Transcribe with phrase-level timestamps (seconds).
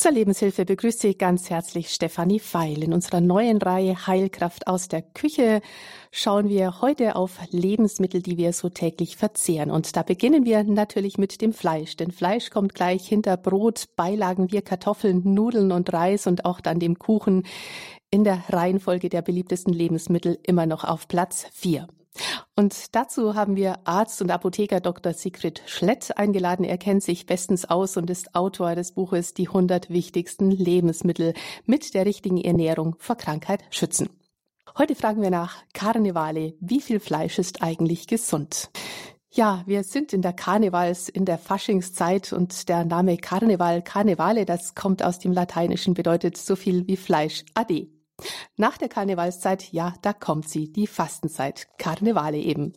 [0.00, 2.82] Zur Lebenshilfe begrüßt Sie ganz herzlich Stefanie Feil.
[2.82, 5.60] In unserer neuen Reihe Heilkraft aus der Küche
[6.10, 9.70] schauen wir heute auf Lebensmittel, die wir so täglich verzehren.
[9.70, 11.98] Und da beginnen wir natürlich mit dem Fleisch.
[11.98, 16.78] Denn Fleisch kommt gleich hinter Brot, Beilagen wie Kartoffeln, Nudeln und Reis und auch dann
[16.78, 17.42] dem Kuchen
[18.10, 21.88] in der Reihenfolge der beliebtesten Lebensmittel immer noch auf Platz 4.
[22.56, 25.14] Und dazu haben wir Arzt und Apotheker Dr.
[25.14, 26.64] Sigrid Schlett eingeladen.
[26.64, 31.34] Er kennt sich bestens aus und ist Autor des Buches Die 100 wichtigsten Lebensmittel
[31.64, 34.10] mit der richtigen Ernährung vor Krankheit schützen.
[34.78, 36.54] Heute fragen wir nach Karnevale.
[36.60, 38.70] Wie viel Fleisch ist eigentlich gesund?
[39.32, 44.74] Ja, wir sind in der Karnevals, in der Faschingszeit und der Name Karneval, Karnevale, das
[44.74, 47.44] kommt aus dem Lateinischen, bedeutet so viel wie Fleisch.
[47.54, 47.99] Ade.
[48.56, 52.72] Nach der Karnevalszeit, ja, da kommt sie, die Fastenzeit, Karnevale eben.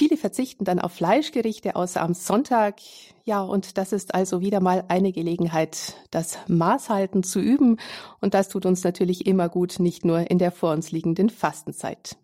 [0.00, 2.80] Viele verzichten dann auf Fleischgerichte außer am Sonntag.
[3.24, 7.76] Ja, und das ist also wieder mal eine Gelegenheit, das Maßhalten zu üben.
[8.20, 12.16] Und das tut uns natürlich immer gut, nicht nur in der vor uns liegenden Fastenzeit.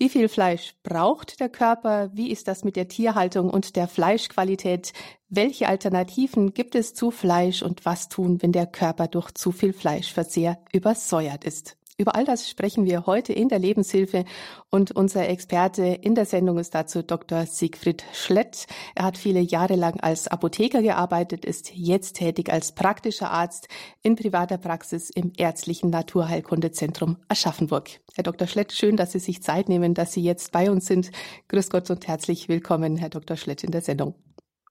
[0.00, 2.10] Wie viel Fleisch braucht der Körper?
[2.12, 4.92] Wie ist das mit der Tierhaltung und der Fleischqualität?
[5.28, 9.72] Welche Alternativen gibt es zu Fleisch und was tun, wenn der Körper durch zu viel
[9.72, 11.77] Fleischverzehr übersäuert ist?
[12.00, 14.24] Über all das sprechen wir heute in der Lebenshilfe
[14.70, 17.44] und unser Experte in der Sendung ist dazu Dr.
[17.44, 18.66] Siegfried Schlett.
[18.94, 23.66] Er hat viele Jahre lang als Apotheker gearbeitet, ist jetzt tätig als praktischer Arzt
[24.04, 27.88] in privater Praxis im ärztlichen Naturheilkundezentrum Aschaffenburg.
[28.14, 28.46] Herr Dr.
[28.46, 31.10] Schlett, schön, dass Sie sich Zeit nehmen, dass Sie jetzt bei uns sind.
[31.48, 33.36] Grüß Gott und herzlich willkommen, Herr Dr.
[33.36, 34.14] Schlett, in der Sendung.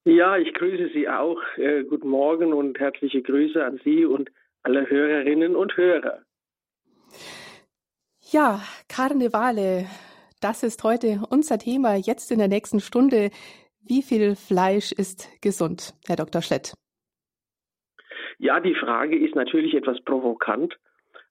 [0.06, 1.42] Ja, ich grüße Sie auch.
[1.58, 4.32] Äh, guten Morgen und herzliche Grüße an Sie und
[4.64, 6.22] alle Hörerinnen und Hörer.
[8.32, 9.86] Ja, Karnevale,
[10.42, 11.96] das ist heute unser Thema.
[11.96, 13.32] Jetzt in der nächsten Stunde.
[13.82, 16.42] Wie viel Fleisch ist gesund, Herr Dr.
[16.42, 16.74] Schlett?
[18.38, 20.78] Ja, die Frage ist natürlich etwas provokant,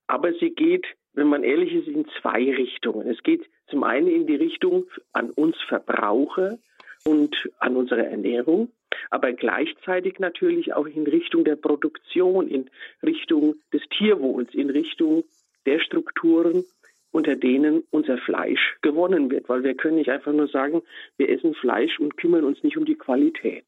[0.06, 3.08] aber sie geht, wenn man ehrlich ist, in zwei Richtungen.
[3.08, 6.58] Es geht zum einen in die Richtung an uns Verbraucher
[7.04, 8.72] und an unsere Ernährung,
[9.10, 12.70] aber gleichzeitig natürlich auch in Richtung der Produktion, in
[13.02, 15.24] Richtung des Tierwohls, in Richtung
[15.66, 16.64] der Strukturen,
[17.10, 20.82] unter denen unser Fleisch gewonnen wird, weil wir können nicht einfach nur sagen,
[21.16, 23.64] wir essen Fleisch und kümmern uns nicht um die Qualität.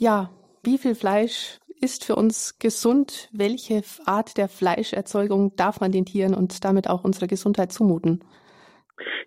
[0.00, 0.30] Ja,
[0.62, 3.28] wie viel Fleisch ist für uns gesund?
[3.32, 8.22] Welche Art der Fleischerzeugung darf man den Tieren und damit auch unserer Gesundheit zumuten?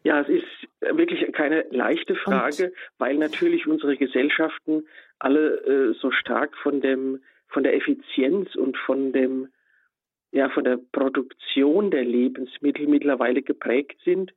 [0.03, 2.73] Ja, es ist wirklich keine leichte Frage, und?
[2.99, 4.85] weil natürlich unsere Gesellschaften
[5.19, 9.47] alle äh, so stark von dem von der Effizienz und von dem
[10.33, 14.33] ja von der Produktion der Lebensmittel mittlerweile geprägt sind.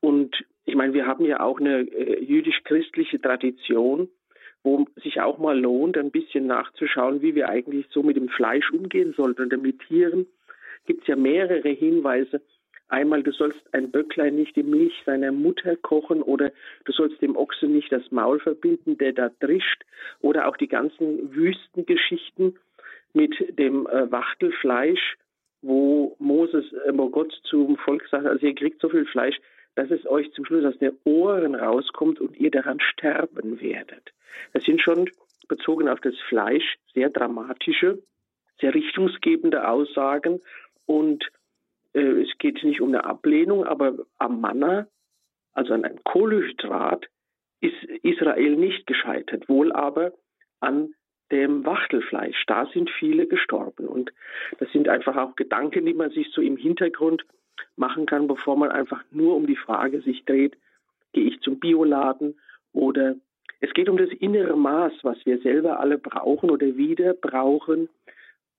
[0.00, 4.08] Und ich meine, wir haben ja auch eine äh, jüdisch-christliche Tradition,
[4.62, 8.70] wo sich auch mal lohnt, ein bisschen nachzuschauen, wie wir eigentlich so mit dem Fleisch
[8.70, 9.52] umgehen sollten.
[9.52, 10.26] Und mit Tieren
[10.86, 12.40] gibt es ja mehrere Hinweise.
[12.88, 16.52] Einmal, du sollst ein Böcklein nicht die Milch seiner Mutter kochen oder
[16.84, 19.84] du sollst dem Ochsen nicht das Maul verbinden, der da drischt.
[20.20, 22.56] Oder auch die ganzen Wüstengeschichten
[23.12, 25.16] mit dem äh, Wachtelfleisch,
[25.62, 29.36] wo Moses, wo Gott zum Volk sagt, also ihr kriegt so viel Fleisch,
[29.74, 34.12] dass es euch zum Schluss aus den Ohren rauskommt und ihr daran sterben werdet.
[34.52, 35.10] Das sind schon
[35.48, 38.02] bezogen auf das Fleisch sehr dramatische,
[38.60, 40.40] sehr richtungsgebende Aussagen
[40.86, 41.30] und
[41.92, 44.86] äh, es geht nicht um eine Ablehnung, aber am Manna,
[45.52, 47.06] also an einem Kohlenhydrat,
[47.60, 50.12] ist Israel nicht gescheitert, wohl aber
[50.60, 50.94] an
[51.30, 52.44] dem Wachtelfleisch.
[52.46, 53.86] Da sind viele gestorben.
[53.86, 54.12] Und
[54.58, 57.24] das sind einfach auch Gedanken, die man sich so im Hintergrund
[57.76, 60.56] machen kann, bevor man einfach nur um die Frage sich dreht,
[61.12, 62.38] gehe ich zum Bioladen
[62.72, 63.16] oder
[63.60, 67.88] es geht um das innere Maß, was wir selber alle brauchen oder wieder brauchen,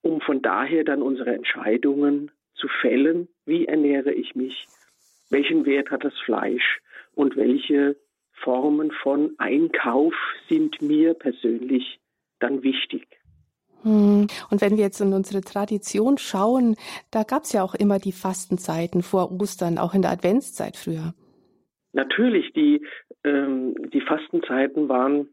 [0.01, 3.27] um von daher dann unsere Entscheidungen zu fällen.
[3.45, 4.67] Wie ernähre ich mich?
[5.29, 6.81] Welchen Wert hat das Fleisch?
[7.15, 7.95] Und welche
[8.31, 10.13] Formen von Einkauf
[10.49, 11.99] sind mir persönlich
[12.41, 13.07] dann wichtig.
[13.83, 14.27] Hm.
[14.49, 16.75] Und wenn wir jetzt in unsere Tradition schauen,
[17.09, 21.13] da gab es ja auch immer die Fastenzeiten vor Ostern, auch in der Adventszeit früher.
[21.93, 22.85] Natürlich, die,
[23.23, 25.29] ähm, die Fastenzeiten waren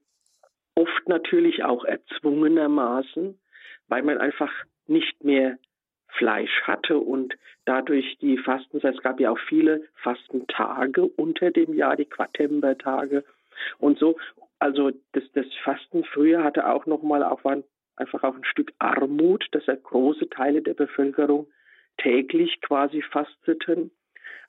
[0.74, 3.38] oft natürlich auch erzwungenermaßen,
[3.88, 4.50] weil man einfach
[4.86, 5.58] nicht mehr
[6.08, 7.34] Fleisch hatte und
[7.64, 13.24] dadurch die Fastenzeit, es gab ja auch viele Fastentage unter dem Jahr, die Quartembertage
[13.78, 14.16] und so.
[14.58, 19.76] Also das, das Fasten früher hatte auch nochmal einfach auch ein Stück Armut, dass er
[19.76, 21.46] große Teile der Bevölkerung
[21.98, 23.90] täglich quasi fasteten.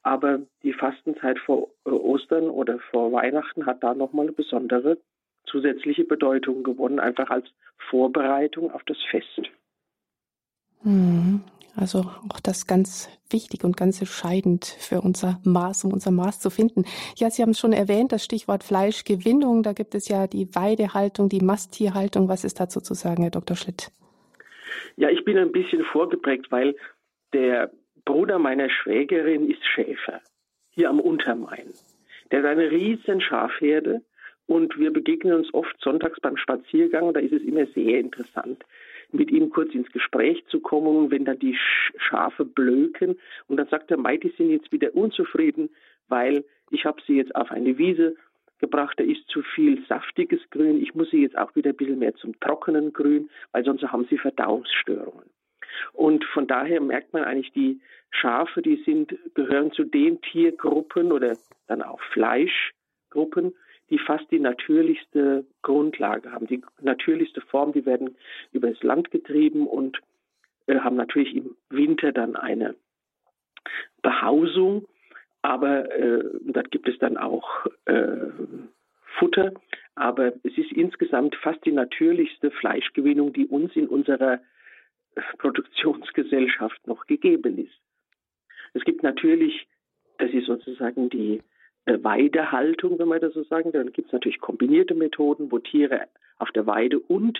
[0.01, 4.97] Aber die Fastenzeit vor äh, Ostern oder vor Weihnachten hat da nochmal eine besondere
[5.45, 7.47] zusätzliche Bedeutung gewonnen, einfach als
[7.89, 9.41] Vorbereitung auf das Fest.
[10.83, 11.43] Mhm.
[11.79, 16.49] Also auch das ganz wichtig und ganz entscheidend für unser Maß, um unser Maß zu
[16.49, 16.83] finden.
[17.15, 19.63] Ja, Sie haben es schon erwähnt, das Stichwort Fleischgewinnung.
[19.63, 22.27] Da gibt es ja die Weidehaltung, die Masttierhaltung.
[22.27, 23.55] Was ist dazu zu sagen, Herr Dr.
[23.55, 23.91] Schlitt?
[24.97, 26.75] Ja, ich bin ein bisschen vorgeprägt, weil
[27.31, 27.71] der
[28.03, 30.19] Bruder meiner Schwägerin ist Schäfer
[30.71, 31.73] hier am Untermain.
[32.31, 34.01] Der hat eine riesen Schafherde
[34.47, 38.65] und wir begegnen uns oft sonntags beim Spaziergang und da ist es immer sehr interessant,
[39.11, 41.57] mit ihm kurz ins Gespräch zu kommen wenn dann die
[41.97, 43.17] Schafe blöken
[43.47, 45.69] und dann sagt er, Mei, die sind jetzt wieder unzufrieden,
[46.07, 48.15] weil ich habe sie jetzt auf eine Wiese
[48.59, 51.99] gebracht, da ist zu viel saftiges Grün, ich muss sie jetzt auch wieder ein bisschen
[51.99, 55.29] mehr zum trockenen Grün, weil sonst haben sie Verdauungsstörungen.
[55.93, 57.79] Und von daher merkt man eigentlich, die
[58.11, 63.53] Schafe, die sind, gehören zu den Tiergruppen oder dann auch Fleischgruppen,
[63.89, 68.15] die fast die natürlichste Grundlage haben, die natürlichste Form, die werden
[68.51, 69.99] übers Land getrieben und
[70.67, 72.75] äh, haben natürlich im Winter dann eine
[74.01, 74.87] Behausung,
[75.41, 78.27] aber äh, da gibt es dann auch äh,
[79.17, 79.53] Futter,
[79.95, 84.39] aber es ist insgesamt fast die natürlichste Fleischgewinnung, die uns in unserer
[85.39, 87.73] Produktionsgesellschaft noch gegeben ist.
[88.73, 89.67] Es gibt natürlich,
[90.17, 91.58] das ist sozusagen die äh,
[91.97, 93.83] Weidehaltung, wenn man das so sagen will.
[93.83, 96.01] Dann gibt es natürlich kombinierte Methoden, wo Tiere
[96.37, 97.39] auf der Weide und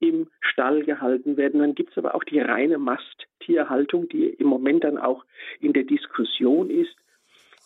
[0.00, 1.60] im Stall gehalten werden.
[1.60, 5.24] Dann gibt es aber auch die reine Masttierhaltung, die im Moment dann auch
[5.60, 6.94] in der Diskussion ist.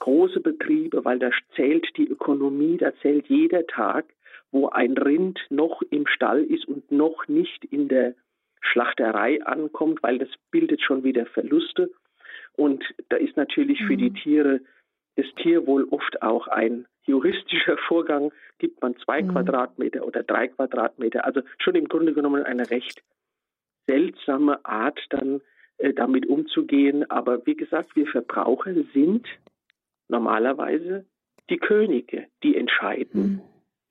[0.01, 4.07] Große Betriebe, weil da zählt die Ökonomie, da zählt jeder Tag,
[4.51, 8.15] wo ein Rind noch im Stall ist und noch nicht in der
[8.61, 11.91] Schlachterei ankommt, weil das bildet schon wieder Verluste.
[12.57, 14.15] Und da ist natürlich für die mhm.
[15.15, 18.33] Tiere das Tierwohl oft auch ein juristischer Vorgang.
[18.59, 19.33] Gibt man zwei mhm.
[19.33, 21.25] Quadratmeter oder drei Quadratmeter?
[21.25, 23.03] Also schon im Grunde genommen eine recht
[23.87, 25.41] seltsame Art, dann
[25.79, 27.09] äh, damit umzugehen.
[27.11, 29.27] Aber wie gesagt, wir Verbraucher sind
[30.09, 31.05] normalerweise
[31.51, 33.23] die Könige, die entscheiden.
[33.23, 33.41] Mhm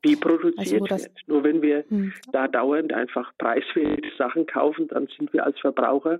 [0.04, 1.28] wie produziert also, wird.
[1.28, 2.14] Nur wenn wir hm.
[2.32, 6.20] da dauernd einfach preiswerte Sachen kaufen, dann sind wir als Verbraucher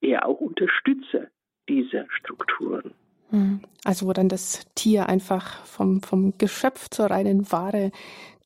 [0.00, 1.28] eher auch Unterstützer
[1.68, 2.94] dieser Strukturen.
[3.30, 3.60] Hm.
[3.84, 7.90] Also wo dann das Tier einfach vom, vom Geschöpf zur reinen Ware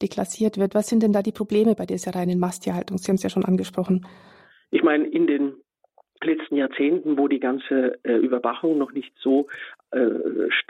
[0.01, 0.75] deklassiert wird.
[0.75, 2.99] Was sind denn da die Probleme bei dieser reinen Masttierhaltung?
[2.99, 4.07] Sie haben es ja schon angesprochen.
[4.71, 5.55] Ich meine, in den
[6.23, 9.49] letzten Jahrzehnten, wo die ganze äh, Überwachung noch nicht so
[9.91, 10.09] äh,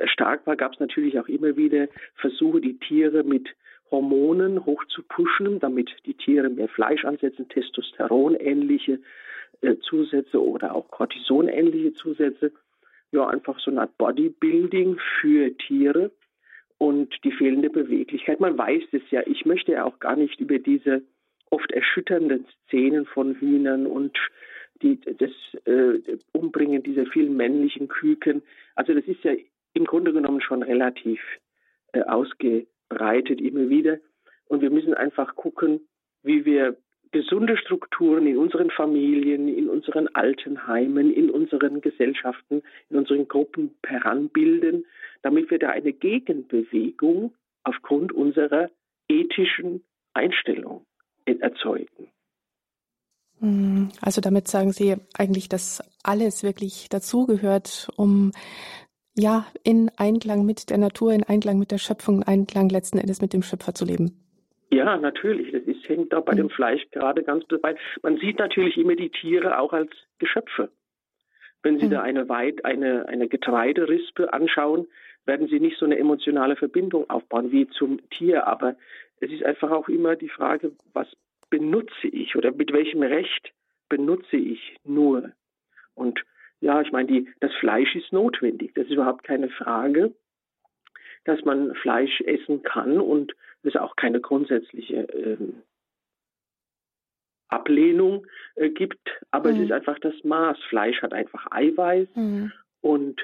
[0.04, 3.48] stark war, gab es natürlich auch immer wieder Versuche, die Tiere mit
[3.90, 9.00] Hormonen hoch zu pushen, damit die Tiere mehr Fleisch ansetzen, Testosteron-ähnliche
[9.60, 12.52] äh, Zusätze oder auch Cortison-ähnliche Zusätze.
[13.12, 16.10] Ja, einfach so eine Art Bodybuilding für Tiere
[16.78, 18.40] und die fehlende Beweglichkeit.
[18.40, 19.22] Man weiß es ja.
[19.26, 21.02] Ich möchte ja auch gar nicht über diese
[21.50, 24.18] oft erschütternden Szenen von Hühnern und
[24.80, 25.30] die, das
[25.66, 26.00] äh,
[26.32, 28.42] Umbringen dieser vielen männlichen Küken.
[28.74, 29.32] Also das ist ja
[29.74, 31.20] im Grunde genommen schon relativ
[31.92, 33.98] äh, ausge breitet immer wieder.
[34.46, 35.80] Und wir müssen einfach gucken,
[36.22, 36.76] wie wir
[37.12, 44.86] gesunde Strukturen in unseren Familien, in unseren Altenheimen, in unseren Gesellschaften, in unseren Gruppen heranbilden,
[45.22, 48.70] damit wir da eine Gegenbewegung aufgrund unserer
[49.08, 50.84] ethischen Einstellung
[51.24, 52.08] erzeugen.
[53.40, 58.32] Hm, also damit sagen Sie eigentlich, dass alles wirklich dazugehört, um
[59.14, 63.20] ja, in Einklang mit der Natur, in Einklang mit der Schöpfung, in Einklang letzten Endes
[63.20, 64.21] mit dem Schöpfer zu leben.
[64.72, 65.52] Ja, natürlich.
[65.52, 67.76] Das ist, hängt auch bei dem Fleisch gerade ganz dabei.
[68.00, 70.70] Man sieht natürlich immer die Tiere auch als Geschöpfe.
[71.62, 71.90] Wenn Sie mhm.
[71.90, 74.86] da eine, Weit, eine, eine Getreiderispe anschauen,
[75.26, 78.46] werden Sie nicht so eine emotionale Verbindung aufbauen wie zum Tier.
[78.46, 78.74] Aber
[79.20, 81.06] es ist einfach auch immer die Frage, was
[81.50, 83.52] benutze ich oder mit welchem Recht
[83.90, 85.32] benutze ich nur?
[85.94, 86.24] Und
[86.60, 88.72] ja, ich meine, die, das Fleisch ist notwendig.
[88.74, 90.14] Das ist überhaupt keine Frage,
[91.24, 95.36] dass man Fleisch essen kann und es auch keine grundsätzliche äh,
[97.48, 98.26] Ablehnung
[98.56, 99.08] äh, gibt.
[99.30, 99.56] Aber mhm.
[99.56, 100.58] es ist einfach das Maß.
[100.68, 102.52] Fleisch hat einfach Eiweiß mhm.
[102.80, 103.20] und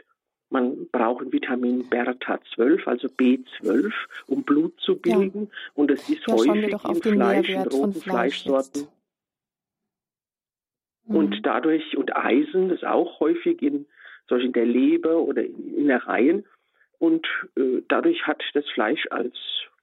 [0.51, 3.93] man braucht Vitamin Bertha 12, also B12,
[4.27, 5.43] um Blut zu bilden.
[5.43, 5.71] Ja.
[5.75, 8.83] Und es ist ja, häufig in Fleisch, in roten Fleischsorten.
[8.83, 8.99] Jetzt.
[11.09, 11.43] Und mhm.
[11.43, 13.87] dadurch, und Eisen ist auch häufig in
[14.29, 16.45] solchen der Leber oder in Innereien.
[16.99, 17.27] Und
[17.57, 19.35] äh, dadurch hat das Fleisch als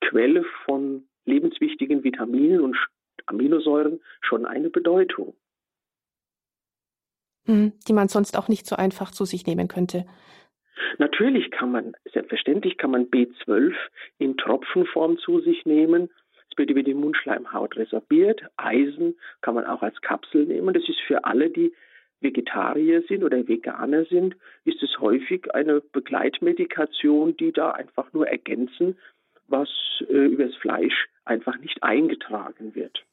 [0.02, 2.78] Quelle von lebenswichtigen Vitaminen und
[3.26, 5.36] Aminosäuren schon eine Bedeutung.
[7.46, 10.06] Mhm, die man sonst auch nicht so einfach zu sich nehmen könnte.
[10.98, 13.74] Natürlich kann man, selbstverständlich kann man B12
[14.18, 16.10] in Tropfenform zu sich nehmen.
[16.50, 18.42] Es wird über die Mundschleimhaut resorbiert.
[18.58, 20.74] Eisen kann man auch als Kapsel nehmen.
[20.74, 21.74] Das ist für alle, die
[22.26, 28.98] Vegetarier sind oder Veganer sind, ist es häufig eine Begleitmedikation, die da einfach nur ergänzen,
[29.48, 29.70] was
[30.10, 33.06] äh, übers Fleisch einfach nicht eingetragen wird.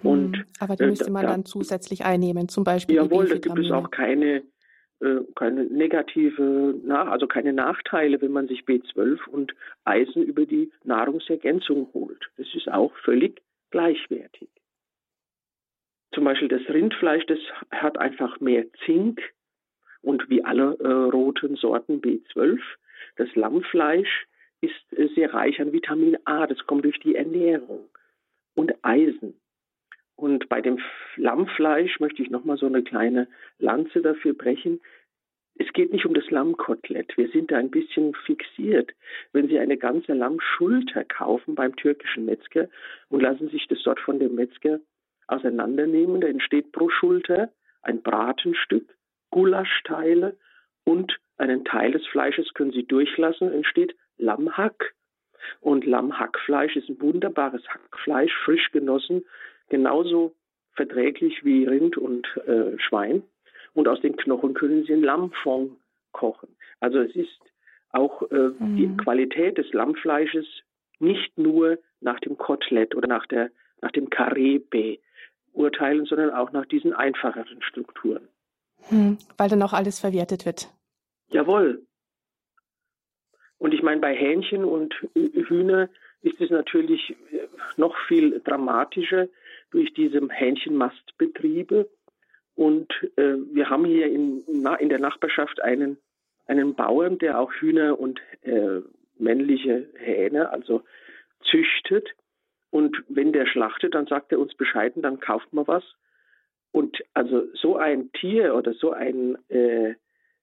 [0.00, 2.96] Hm, Und, Aber die äh, müsste man da, dann zusätzlich einnehmen, zum Beispiel.
[2.96, 4.42] Jawohl, da gibt es auch keine,
[5.00, 11.88] äh, keine negative, also keine Nachteile, wenn man sich B12 und Eisen über die Nahrungsergänzung
[11.94, 12.30] holt.
[12.36, 14.48] Das ist auch völlig gleichwertig.
[16.12, 17.38] Zum Beispiel das Rindfleisch, das
[17.70, 19.20] hat einfach mehr Zink
[20.00, 22.60] und wie alle äh, roten Sorten B12.
[23.16, 24.26] Das Lammfleisch
[24.60, 27.88] ist äh, sehr reich an Vitamin A, das kommt durch die Ernährung
[28.54, 29.34] und Eisen.
[30.16, 30.80] Und bei dem
[31.16, 34.80] Lammfleisch möchte ich nochmal so eine kleine Lanze dafür brechen.
[35.54, 37.16] Es geht nicht um das Lammkotelett.
[37.16, 38.92] Wir sind da ein bisschen fixiert.
[39.32, 42.68] Wenn Sie eine ganze Lammschulter kaufen beim türkischen Metzger
[43.08, 44.80] und lassen sich das dort von dem Metzger
[45.28, 46.20] auseinandernehmen.
[46.20, 47.50] Da entsteht pro Schulter
[47.82, 48.96] ein Bratenstück,
[49.30, 50.36] Gulaschteile
[50.84, 54.94] und einen Teil des Fleisches können Sie durchlassen, entsteht Lammhack.
[55.60, 59.24] Und Lammhackfleisch ist ein wunderbares Hackfleisch, frisch genossen,
[59.68, 60.34] genauso
[60.72, 63.22] verträglich wie Rind und äh, Schwein.
[63.74, 65.76] Und aus den Knochen können Sie ein Lammfond
[66.12, 66.48] kochen.
[66.80, 67.40] Also es ist
[67.90, 68.76] auch äh, mhm.
[68.76, 70.46] die Qualität des Lammfleisches
[70.98, 74.98] nicht nur nach dem Kotelett oder nach, der, nach dem Karebe
[75.52, 78.28] urteilen, sondern auch nach diesen einfacheren Strukturen.
[78.88, 80.68] Hm, weil dann auch alles verwertet wird.
[81.30, 81.86] Jawohl.
[83.58, 85.88] Und ich meine, bei Hähnchen und Hühner
[86.22, 89.28] ist es natürlich äh, noch viel dramatischer
[89.70, 91.88] durch diese Hähnchenmastbetriebe.
[92.54, 94.42] Und äh, wir haben hier in,
[94.78, 95.98] in der Nachbarschaft einen,
[96.46, 98.80] einen Bauern, der auch Hühner und äh,
[99.18, 100.82] männliche Hähne, also
[101.50, 102.08] züchtet.
[102.70, 105.84] Und wenn der schlachtet, dann sagt er uns Bescheid dann kauft man was.
[106.70, 109.94] Und also so ein Tier oder so ein äh,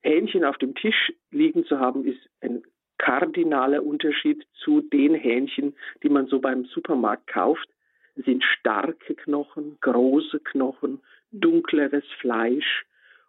[0.01, 2.63] Hähnchen auf dem Tisch liegen zu haben, ist ein
[2.98, 7.67] kardinaler Unterschied zu den Hähnchen, die man so beim Supermarkt kauft.
[8.15, 11.01] Es sind starke Knochen, große Knochen,
[11.32, 12.86] dunkleres Fleisch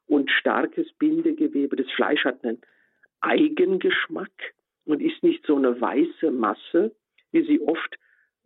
[0.07, 1.77] und starkes Bindegewebe.
[1.77, 2.61] Das Fleisch hat einen
[3.21, 6.95] Eigengeschmack und ist nicht so eine weiße Masse,
[7.33, 7.99] wie sie oft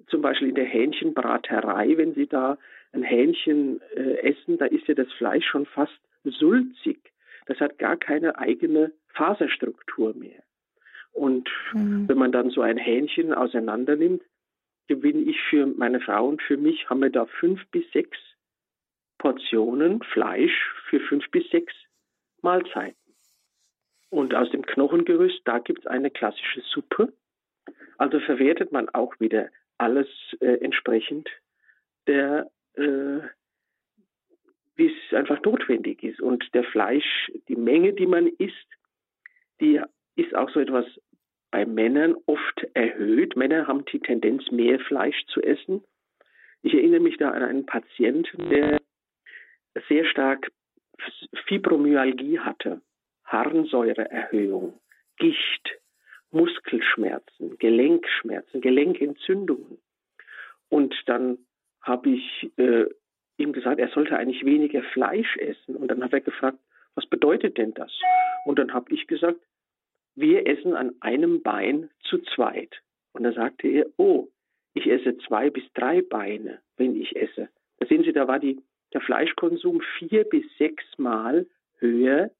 [0.07, 2.59] zum Beispiel in der Hähnchenbraterei, wenn Sie da
[2.93, 7.13] ein Hähnchen äh, essen, da ist ja das Fleisch schon fast sulzig.
[7.47, 10.43] Das hat gar keine eigene Faserstruktur mehr.
[11.13, 12.09] Und mhm.
[12.09, 14.23] wenn man dann so ein Hähnchen auseinander nimmt,
[14.89, 18.19] gewinne ich für meine Frau und für mich, haben wir da fünf bis sechs
[19.19, 21.73] Portionen Fleisch für fünf bis sechs
[22.43, 22.97] Mahlzeiten.
[24.09, 27.13] Und aus dem Knochengerüst, da gibt es eine klassische Suppe.
[27.99, 30.09] Also verwertet man auch wieder alles
[30.41, 31.29] äh, entsprechend
[32.07, 33.21] der, äh,
[34.77, 36.21] wie es einfach notwendig ist.
[36.21, 38.67] Und der Fleisch, die Menge, die man isst,
[39.61, 39.81] die
[40.17, 40.87] ist auch so etwas
[41.51, 43.37] bei Männern oft erhöht.
[43.37, 45.83] Männer haben die Tendenz, mehr Fleisch zu essen.
[46.63, 48.81] Ich erinnere mich da an einen Patienten, der
[49.89, 50.51] sehr stark
[51.47, 52.83] Fibromyalgie hatte,
[53.25, 54.79] Harnsäureerhöhung,
[55.17, 55.81] Gicht,
[56.31, 59.79] Muskelschmerzen, Gelenkschmerzen, Gelenkentzündungen.
[60.69, 61.39] Und dann
[61.83, 62.87] habe ich äh,
[63.37, 65.77] ihm gesagt, er sollte eigentlich weniger Fleisch essen.
[65.77, 66.59] Und dann hat er gefragt,
[66.95, 67.93] was bedeutet denn das?
[68.45, 69.41] Und dann habe ich gesagt,
[70.15, 72.81] wir essen an einem Bein zu zweit.
[73.13, 74.29] Und da sagte er, oh,
[74.75, 77.49] ich esse zwei bis drei Beine, wenn ich esse.
[77.79, 78.61] Da sehen Sie, da war die,
[78.93, 81.47] der Fleischkonsum vier bis sechs Mal
[81.79, 82.31] höher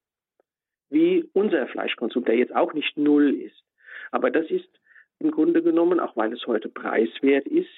[0.91, 3.63] wie unser Fleischkonsum, der jetzt auch nicht null ist.
[4.11, 4.69] Aber das ist
[5.19, 7.69] im Grunde genommen, auch weil es heute preiswert ist,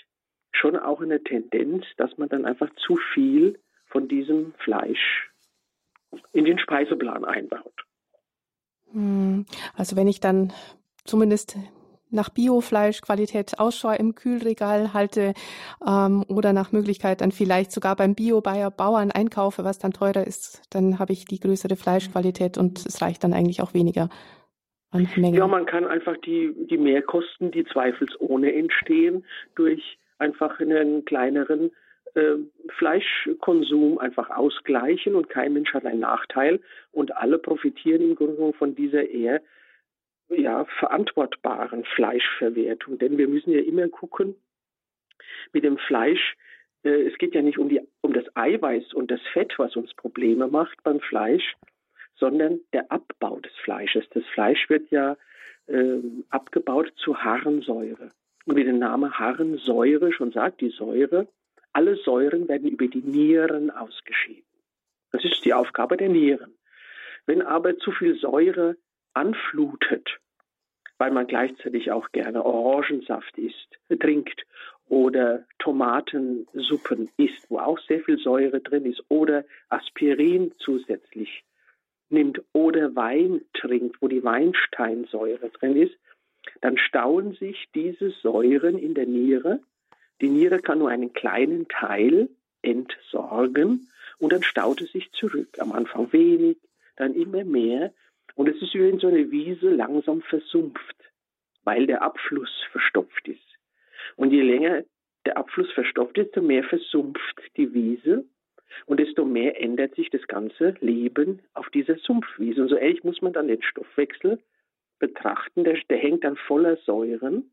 [0.53, 5.31] schon auch eine Tendenz, dass man dann einfach zu viel von diesem Fleisch
[6.33, 7.85] in den Speiseplan einbaut.
[8.93, 10.53] Hm, also wenn ich dann
[11.05, 11.57] zumindest
[12.13, 15.33] nach Biofleischqualität Ausschau im Kühlregal halte
[15.87, 20.99] ähm, oder nach Möglichkeit dann vielleicht sogar beim Bio-Bauern einkaufe, was dann teurer ist, dann
[20.99, 24.11] habe ich die größere Fleischqualität und es reicht dann eigentlich auch weniger.
[25.35, 31.71] Ja, man kann einfach die, die Mehrkosten, die zweifelsohne entstehen, durch einfach einen kleineren
[32.15, 32.37] äh,
[32.77, 38.55] Fleischkonsum einfach ausgleichen und kein Mensch hat einen Nachteil und alle profitieren im Grunde genommen
[38.55, 39.41] von dieser eher
[40.29, 42.99] ja, verantwortbaren Fleischverwertung.
[42.99, 44.35] Denn wir müssen ja immer gucken,
[45.53, 46.37] mit dem Fleisch,
[46.85, 49.95] äh, es geht ja nicht um, die, um das Eiweiß und das Fett, was uns
[49.95, 51.55] Probleme macht beim Fleisch,
[52.23, 54.05] sondern der Abbau des Fleisches.
[54.11, 55.17] Das Fleisch wird ja
[55.67, 55.99] äh,
[56.31, 58.13] abgebaut zu Harnsäure.
[58.47, 61.27] Und wie der Name Harnsäure schon sagt, die Säure,
[61.73, 64.47] alle Säuren werden über die Nieren ausgeschieden.
[65.11, 66.55] Das ist die Aufgabe der Nieren.
[67.27, 68.77] Wenn aber zu viel Säure
[69.15, 70.21] anflutet,
[70.99, 74.47] weil man gleichzeitig auch gerne Orangensaft isst, trinkt
[74.89, 81.43] oder Tomatensuppen isst, wo auch sehr viel Säure drin ist, oder Aspirin zusätzlich
[82.13, 85.97] nimmt oder Wein trinkt, wo die Weinsteinsäure drin ist,
[86.61, 89.61] dann stauen sich diese Säuren in der Niere.
[90.21, 92.29] Die Niere kann nur einen kleinen Teil
[92.63, 93.89] entsorgen
[94.19, 95.59] und dann staut es sich zurück.
[95.59, 96.59] Am Anfang wenig,
[96.97, 97.93] dann immer mehr.
[98.35, 100.97] Und es ist wie wenn so eine Wiese langsam versumpft,
[101.65, 103.41] weil der Abfluss verstopft ist.
[104.17, 104.85] Und je länger
[105.27, 108.25] der Abfluss verstopft ist, desto mehr versumpft die Wiese
[108.87, 112.63] und desto mehr ändert sich das ganze Leben auf dieser Sumpfwiese.
[112.63, 114.39] Und so ähnlich muss man dann den Stoffwechsel
[114.99, 115.65] betrachten.
[115.65, 117.51] Der, der hängt dann voller Säuren.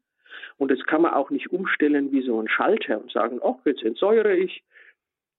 [0.58, 3.84] Und das kann man auch nicht umstellen wie so ein Schalter und sagen, oh, jetzt
[3.84, 4.64] entsäure ich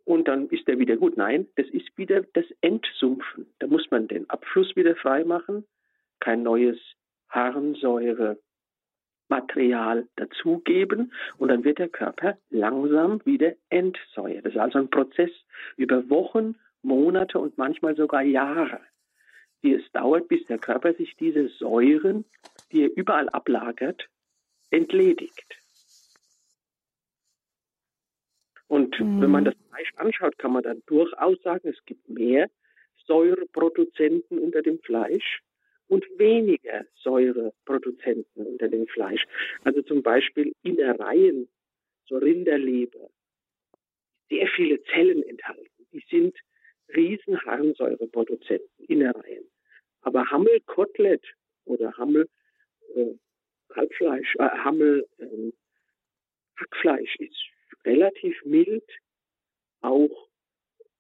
[0.05, 1.17] und dann ist der wieder gut.
[1.17, 3.47] Nein, das ist wieder das Entsumpfen.
[3.61, 5.65] Da muss man den Abfluss wieder frei machen,
[6.19, 6.79] kein neues
[9.31, 14.45] Harnsäurematerial dazugeben und dann wird der Körper langsam wieder entsäuert.
[14.45, 15.31] Das ist also ein Prozess
[15.77, 18.81] über Wochen, Monate und manchmal sogar Jahre
[19.63, 22.25] wie es dauert, bis der Körper sich diese Säuren,
[22.73, 24.09] die er überall ablagert,
[24.71, 25.59] entledigt.
[28.69, 29.21] Und mhm.
[29.21, 32.49] wenn man das Fleisch anschaut, kann man dann durchaus sagen, es gibt mehr
[33.07, 35.43] Säureproduzenten unter dem Fleisch
[35.91, 39.25] und weniger Säureproduzenten unter dem Fleisch.
[39.65, 41.49] Also zum Beispiel Innereien,
[42.07, 43.11] so Rinderleber,
[44.29, 45.87] sehr viele Zellen enthalten.
[45.93, 46.37] Die sind
[46.95, 49.45] riesen Harnsäureproduzenten, Innereien.
[50.03, 51.25] Aber Hammelkotelett
[51.65, 52.29] oder Hammel
[52.95, 53.15] äh,
[53.75, 55.53] Halbfleisch, äh, Hammel äh,
[56.57, 57.43] Hackfleisch ist
[57.85, 58.89] relativ mild.
[59.81, 60.29] Auch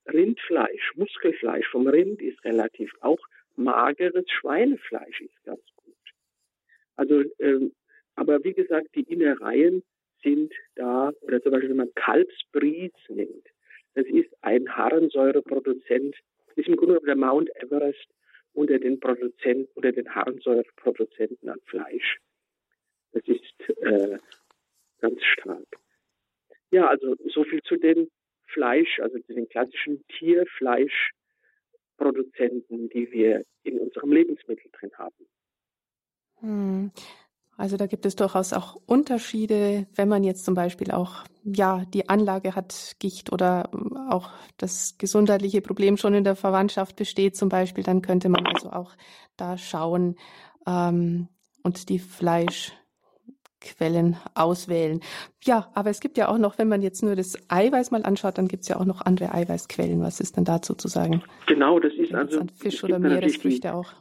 [0.07, 3.21] Rindfleisch, Muskelfleisch vom Rind ist relativ, auch
[3.57, 5.97] mageres Schweinefleisch ist ganz gut.
[6.97, 7.73] Also, ähm,
[8.15, 9.83] aber wie gesagt, die Innereien
[10.23, 13.49] sind da, oder zum Beispiel, wenn man Kalbsbries nimmt,
[13.95, 16.17] das ist ein Harnsäureproduzent,
[16.57, 18.07] ist im Grunde der Mount Everest
[18.53, 22.19] unter den Produzenten, unter den Harnsäureproduzenten an Fleisch.
[23.13, 24.19] Das ist äh,
[25.01, 25.67] ganz stark.
[26.71, 28.11] Ja, also so viel zu den
[28.47, 30.05] Fleisch, also zu den klassischen
[32.01, 35.27] Tierfleischproduzenten, die wir in unserem Lebensmittel drin haben.
[36.41, 36.91] Hm.
[37.57, 42.09] Also da gibt es durchaus auch Unterschiede, wenn man jetzt zum Beispiel auch ja die
[42.09, 47.51] Anlage hat, Gicht oder ähm, auch das gesundheitliche Problem schon in der Verwandtschaft besteht zum
[47.51, 48.97] Beispiel, dann könnte man also auch
[49.37, 50.17] da schauen
[50.67, 51.29] ähm,
[51.63, 51.99] und die
[53.61, 55.01] Fleischquellen auswählen.
[55.45, 58.39] Ja, aber es gibt ja auch noch, wenn man jetzt nur das Eiweiß mal anschaut,
[58.39, 60.01] dann gibt es ja auch noch andere Eiweißquellen.
[60.01, 61.23] Was ist denn dazu zu sagen?
[61.47, 63.93] Genau, das ist also Fisch oder Meeresfrüchte auch.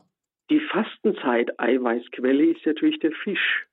[0.49, 3.67] Die Fastenzeit-Eiweißquelle ist natürlich der Fisch.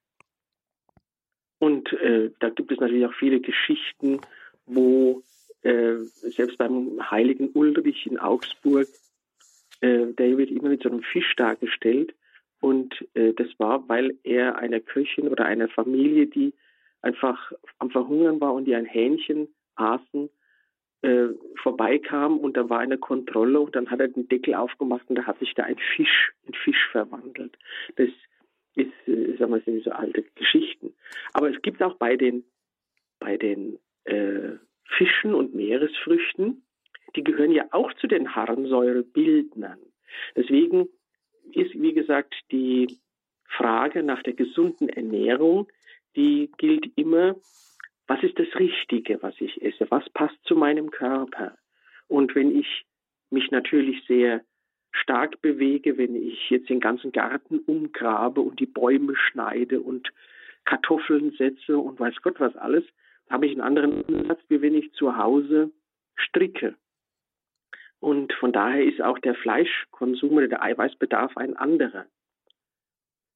[1.59, 4.21] Und äh, da gibt es natürlich auch viele Geschichten,
[4.67, 5.23] wo
[5.63, 8.87] äh, selbst beim heiligen Ulrich in Augsburg,
[9.81, 12.15] äh, der wird immer mit so einem Fisch dargestellt.
[12.67, 16.53] Und äh, das war, weil er einer Köchin oder einer Familie, die
[17.01, 20.29] einfach am Verhungern war und die ein Hähnchen aßen,
[21.03, 21.29] äh,
[21.63, 25.27] vorbeikam und da war eine Kontrolle und dann hat er den Deckel aufgemacht und da
[25.27, 27.57] hat sich da ein Fisch in Fisch verwandelt.
[27.95, 28.09] Das
[28.75, 30.93] ist, äh, sagen wir, sind so alte Geschichten.
[31.35, 32.43] Aber es gibt auch bei den,
[33.21, 36.65] bei den äh, Fischen und Meeresfrüchten,
[37.15, 39.79] die gehören ja auch zu den Harnsäurebildnern.
[40.35, 40.89] Deswegen
[41.53, 42.89] ist, wie gesagt, die
[43.45, 45.69] Frage nach der gesunden Ernährung,
[46.17, 47.37] die gilt immer
[48.07, 49.87] was ist das Richtige, was ich esse?
[49.91, 51.57] Was passt zu meinem Körper?
[52.09, 52.85] Und wenn ich
[53.31, 54.43] mich natürlich sehr
[54.93, 60.13] stark bewege, wenn ich jetzt den ganzen Garten umgrabe und die Bäume schneide und
[60.65, 62.85] Kartoffeln setze und weiß Gott was alles,
[63.29, 65.73] habe ich einen anderen Ansatz, wie wenn ich zu Hause
[66.15, 66.77] stricke.
[68.01, 72.07] Und von daher ist auch der Fleischkonsum oder der Eiweißbedarf ein anderer.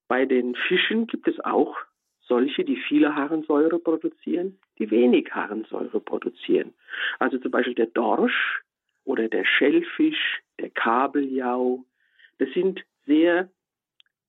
[0.08, 1.76] Bei den Fischen gibt es auch
[2.20, 6.74] solche, die viele Harnsäure produzieren, die wenig Harnsäure produzieren.
[7.18, 8.62] Also zum Beispiel der Dorsch
[9.04, 11.84] oder der Schellfisch, der Kabeljau,
[12.38, 13.50] das sind sehr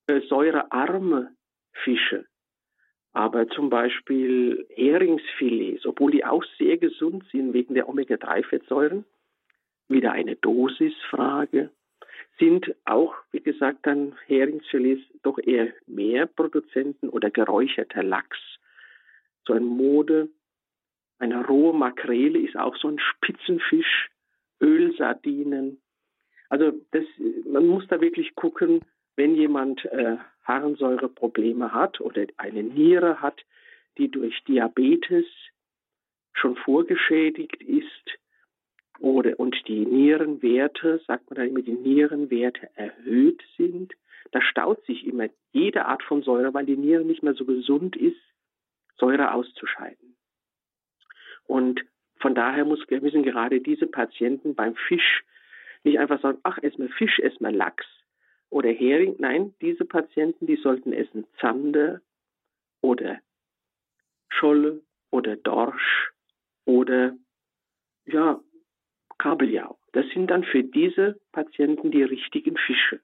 [0.08, 1.36] äh, säurearme
[1.84, 2.26] Fische.
[3.14, 9.06] Aber zum Beispiel Heringsfilets, obwohl die auch sehr gesund sind wegen der Omega-3-Fettsäuren,
[9.92, 11.70] wieder eine Dosisfrage
[12.40, 18.40] sind auch, wie gesagt, dann Heringsfilets doch eher mehr Produzenten oder geräucherter Lachs
[19.46, 20.30] so ein Mode.
[21.20, 24.10] Eine rohe Makrele ist auch so ein Spitzenfisch,
[24.60, 25.82] Ölsardinen.
[26.50, 27.06] Also das,
[27.46, 28.82] man muss da wirklich gucken,
[29.16, 33.42] wenn jemand äh, Harnsäureprobleme hat oder eine Niere hat,
[33.98, 35.26] die durch Diabetes
[36.34, 37.81] schon vorgeschädigt ist
[39.02, 43.94] oder und die Nierenwerte, sagt man dann immer, die Nierenwerte erhöht sind,
[44.32, 47.96] da staut sich immer jede Art von Säure, weil die Niere nicht mehr so gesund
[47.96, 48.22] ist,
[48.98, 50.16] Säure auszuscheiden.
[51.46, 51.84] Und
[52.20, 55.24] von daher müssen gerade diese Patienten beim Fisch
[55.84, 57.88] nicht einfach sagen, ach, ess mal Fisch, ess mal Lachs
[58.52, 59.16] oder Hering.
[59.18, 62.02] Nein, diese Patienten, die sollten essen Zander
[62.82, 63.20] oder
[64.30, 66.12] Scholle oder Dorsch
[66.66, 67.16] oder
[68.06, 68.40] ja,
[69.22, 69.78] Kabeljau.
[69.94, 73.00] Das sind dann für diese Patienten die richtigen Fische.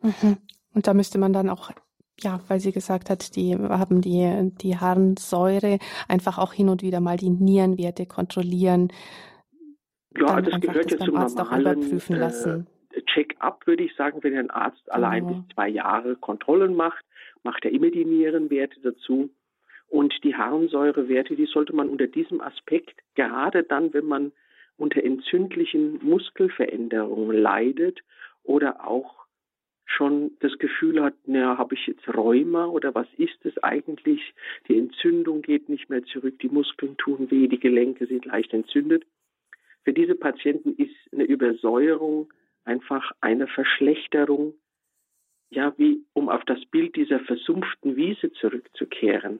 [0.00, 0.36] Mhm.
[0.72, 1.72] Und da müsste man dann auch,
[2.20, 7.00] ja, weil sie gesagt hat, die haben die, die Harnsäure, einfach auch hin und wieder
[7.00, 8.92] mal die Nierenwerte kontrollieren.
[10.16, 14.96] Ja, das gehört ja zum normalen äh, Check-up, würde ich sagen, wenn ein Arzt genau.
[14.96, 17.04] allein bis zwei Jahre Kontrollen macht,
[17.42, 19.30] macht er immer die Nierenwerte dazu.
[19.88, 24.32] Und die Harnsäurewerte, die sollte man unter diesem Aspekt, gerade dann, wenn man
[24.76, 28.00] unter entzündlichen Muskelveränderungen leidet
[28.42, 29.26] oder auch
[29.86, 34.34] schon das Gefühl hat, na, habe ich jetzt Rheuma oder was ist es eigentlich?
[34.68, 39.06] Die Entzündung geht nicht mehr zurück, die Muskeln tun weh, die Gelenke sind leicht entzündet.
[39.84, 42.32] Für diese Patienten ist eine Übersäuerung
[42.64, 44.54] einfach eine Verschlechterung,
[45.50, 49.38] ja, wie um auf das Bild dieser versumpften Wiese zurückzukehren.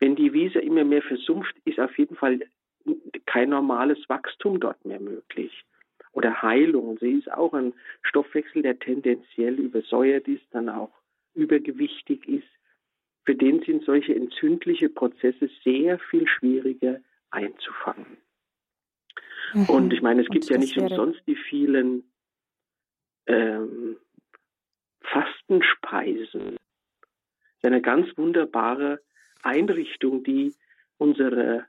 [0.00, 2.40] Wenn die Wiese immer mehr versumpft, ist auf jeden Fall
[3.26, 5.64] kein normales Wachstum dort mehr möglich
[6.12, 6.98] oder Heilung.
[6.98, 10.90] Sie ist auch ein Stoffwechsel, der tendenziell übersäuert ist, dann auch
[11.34, 12.48] übergewichtig ist.
[13.24, 18.16] Für den sind solche entzündliche Prozesse sehr viel schwieriger einzufangen.
[19.52, 19.68] Mhm.
[19.68, 22.04] Und ich meine, es gibt ja nicht umsonst die vielen
[23.26, 23.96] ähm,
[25.02, 26.56] Fastenspeisen.
[26.56, 29.00] Das ist eine ganz wunderbare
[29.42, 30.54] Einrichtung, die
[30.98, 31.66] unsere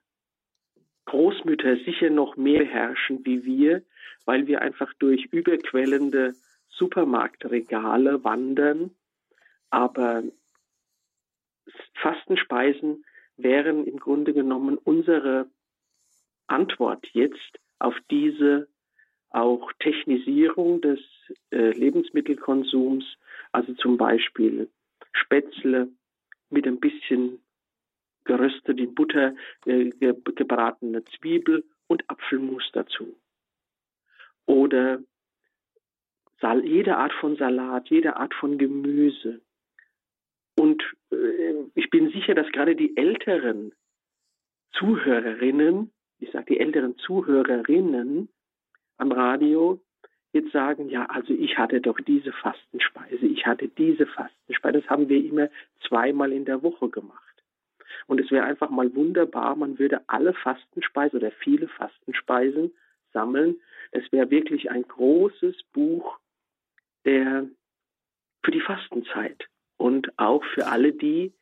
[1.06, 3.84] Großmütter sicher noch mehr beherrschen wie wir,
[4.26, 6.36] weil wir einfach durch überquellende
[6.70, 8.92] Supermarktregale wandern.
[9.70, 10.24] Aber
[11.96, 13.06] Fastenspeisen
[13.38, 15.50] wären im Grunde genommen unsere
[16.48, 18.68] Antwort jetzt auf diese
[19.30, 21.00] auch Technisierung des
[21.52, 23.06] äh, Lebensmittelkonsums,
[23.54, 24.70] also zum Beispiel
[25.14, 25.88] Spätzle
[26.50, 27.40] mit ein bisschen
[28.32, 29.91] geröstet in Butter äh,
[30.36, 33.17] gebratene Zwiebel und Apfelmus dazu.
[34.46, 35.00] Oder
[36.63, 39.41] jede Art von Salat, jede Art von Gemüse.
[40.58, 43.74] Und äh, ich bin sicher, dass gerade die älteren
[44.74, 48.30] Zuhörerinnen, ich sage die älteren Zuhörerinnen
[48.98, 49.82] am Radio,
[50.32, 54.80] jetzt sagen, ja, also ich hatte doch diese Fastenspeise, ich hatte diese Fastenspeise.
[54.80, 55.50] Das haben wir immer
[55.86, 57.31] zweimal in der Woche gemacht.
[58.08, 62.72] Und es wäre einfach mal wunderbar, man würde alle Fastenspeisen oder viele Fastenspeisen
[63.14, 63.60] sammeln.
[63.92, 66.18] Es wäre wirklich ein großes Buch
[67.06, 67.48] der,
[68.44, 71.34] für die Fastenzeit und auch für alle die,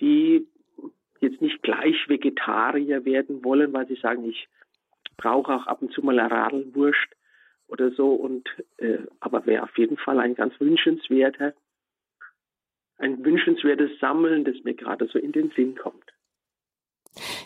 [0.00, 0.46] die
[1.20, 4.48] jetzt nicht gleich Vegetarier werden wollen, weil sie sagen, ich
[5.16, 7.08] brauche auch ab und zu mal eine Radelwurst
[7.68, 11.54] oder so und äh, aber wäre auf jeden Fall ein ganz wünschenswerter
[13.00, 16.04] ein wünschenswertes Sammeln, das mir gerade so in den Sinn kommt.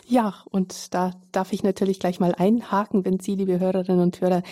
[0.07, 4.43] Ja, und da darf ich natürlich gleich mal einhaken, wenn Sie, liebe Hörerinnen und Hörer,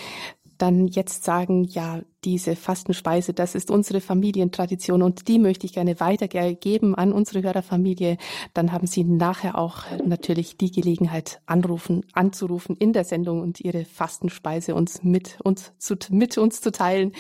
[0.58, 6.00] dann jetzt sagen, ja, diese Fastenspeise, das ist unsere Familientradition und die möchte ich gerne
[6.00, 8.18] weitergeben an unsere Hörerfamilie.
[8.54, 13.84] Dann haben Sie nachher auch natürlich die Gelegenheit, anrufen, anzurufen in der Sendung und Ihre
[13.84, 17.12] Fastenspeise uns mit uns zu, mit uns zu teilen,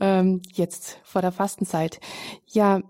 [0.00, 1.98] ähm, jetzt vor der Fastenzeit.
[2.46, 2.82] Ja,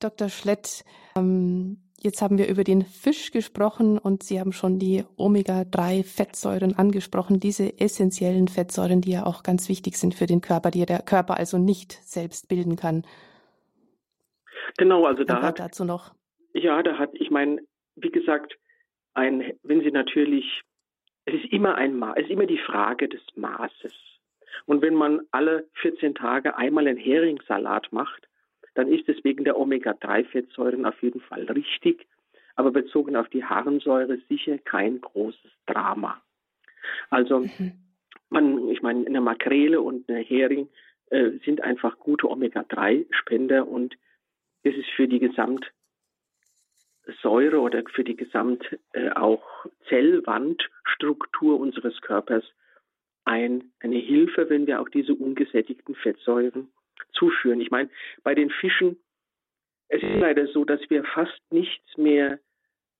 [0.00, 0.28] Dr.
[0.28, 0.84] Schlett,
[1.16, 7.38] ähm, jetzt haben wir über den Fisch gesprochen und Sie haben schon die Omega-3-Fettsäuren angesprochen,
[7.38, 11.36] diese essentiellen Fettsäuren, die ja auch ganz wichtig sind für den Körper, die der Körper
[11.36, 13.04] also nicht selbst bilden kann.
[14.78, 16.14] Genau, also da hat dazu noch.
[16.54, 17.60] Ja, da hat, ich meine,
[17.96, 18.56] wie gesagt,
[19.14, 20.62] ein, wenn Sie natürlich,
[21.24, 23.94] es ist immer ein Maß, es ist immer die Frage des Maßes.
[24.66, 28.29] Und wenn man alle 14 Tage einmal einen Heringssalat macht,
[28.74, 32.06] dann ist es wegen der Omega-3-Fettsäuren auf jeden Fall richtig,
[32.56, 36.20] aber bezogen auf die Harnsäure sicher kein großes Drama.
[37.08, 37.72] Also mhm.
[38.28, 40.68] man, ich meine, eine Makrele und eine Hering
[41.10, 43.96] äh, sind einfach gute Omega-3-Spender und
[44.62, 45.70] das ist für die Gesamt
[47.22, 49.42] Säure oder für die gesamt äh, auch
[49.88, 52.44] Zellwandstruktur unseres Körpers
[53.24, 56.68] ein, eine Hilfe, wenn wir auch diese ungesättigten Fettsäuren
[57.12, 57.60] zuführen.
[57.60, 57.90] Ich meine,
[58.22, 58.96] bei den Fischen,
[59.88, 62.38] es ist leider so, dass wir fast nichts mehr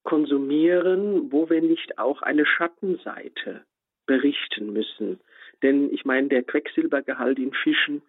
[0.02, 3.64] konsumieren, wo wir nicht auch eine Schattenseite
[4.06, 5.20] berichten müssen.
[5.62, 8.02] Denn ich meine, der Quecksilbergehalt in Fischen,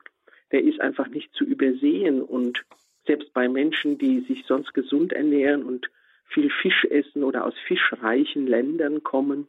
[0.52, 2.22] der ist einfach nicht zu übersehen.
[2.22, 2.64] Und
[3.06, 5.90] selbst bei Menschen, die sich sonst gesund ernähren und
[6.26, 9.48] viel Fisch essen oder aus fischreichen Ländern kommen,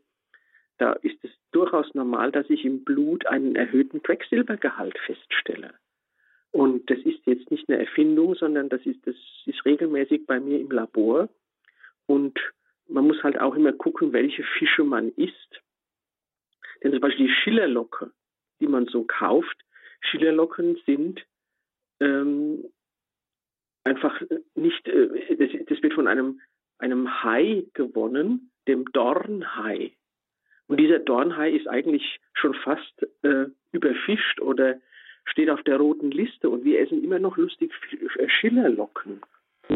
[0.78, 5.74] da ist es durchaus normal, dass ich im Blut einen erhöhten Quecksilbergehalt feststelle.
[6.52, 10.60] Und das ist jetzt nicht eine Erfindung, sondern das ist, das ist regelmäßig bei mir
[10.60, 11.28] im Labor.
[12.06, 12.38] Und
[12.88, 15.62] man muss halt auch immer gucken, welche Fische man isst.
[16.82, 18.10] Denn zum Beispiel die Schillerlocke,
[18.60, 19.56] die man so kauft,
[20.00, 21.24] Schillerlocken sind
[22.00, 22.64] ähm,
[23.84, 24.20] einfach
[24.54, 26.40] nicht, äh, das, das, wird von einem,
[26.78, 29.92] einem Hai gewonnen, dem Dornhai.
[30.66, 34.80] Und dieser Dornhai ist eigentlich schon fast äh, überfischt oder
[35.24, 37.72] steht auf der roten Liste und wir essen immer noch lustig
[38.40, 39.20] Schillerlocken.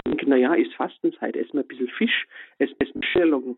[0.05, 2.27] Und naja, ist Fastenzeit, essen wir ein bisschen Fisch,
[2.59, 3.57] essen Schillerlocken.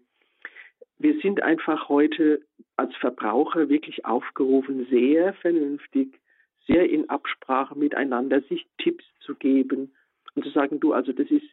[0.98, 2.42] Wir sind einfach heute
[2.76, 6.18] als Verbraucher wirklich aufgerufen, sehr vernünftig,
[6.66, 9.92] sehr in Absprache miteinander, sich Tipps zu geben
[10.34, 11.46] und zu sagen, du, also das ist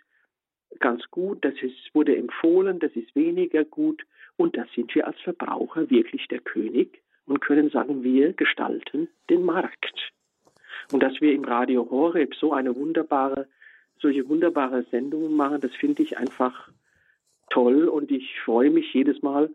[0.79, 4.03] ganz gut, das ist, wurde empfohlen, das ist weniger gut
[4.35, 9.43] und da sind wir als Verbraucher wirklich der König und können sagen, wir gestalten den
[9.43, 10.11] Markt.
[10.91, 13.47] Und dass wir im Radio Horeb so eine wunderbare,
[13.99, 16.69] solche wunderbare Sendungen machen, das finde ich einfach
[17.49, 19.49] toll und ich freue mich jedes Mal,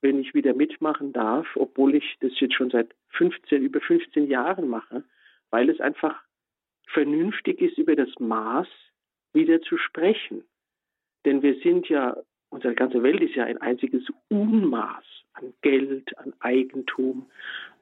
[0.00, 4.68] wenn ich wieder mitmachen darf, obwohl ich das jetzt schon seit 15, über 15 Jahren
[4.68, 5.04] mache,
[5.50, 6.22] weil es einfach
[6.86, 8.68] vernünftig ist, über das Maß
[9.32, 10.44] wieder zu sprechen.
[11.24, 12.16] Denn wir sind ja,
[12.50, 17.26] unsere ganze Welt ist ja ein einziges Unmaß an Geld, an Eigentum,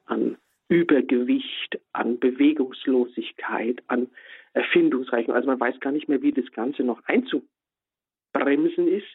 [0.05, 4.07] an Übergewicht, an Bewegungslosigkeit, an
[4.53, 5.35] Erfindungsreichtum.
[5.35, 9.07] Also man weiß gar nicht mehr, wie das Ganze noch einzubremsen ist.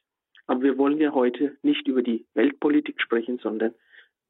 [0.46, 3.74] Aber wir wollen ja heute nicht über die Weltpolitik sprechen, sondern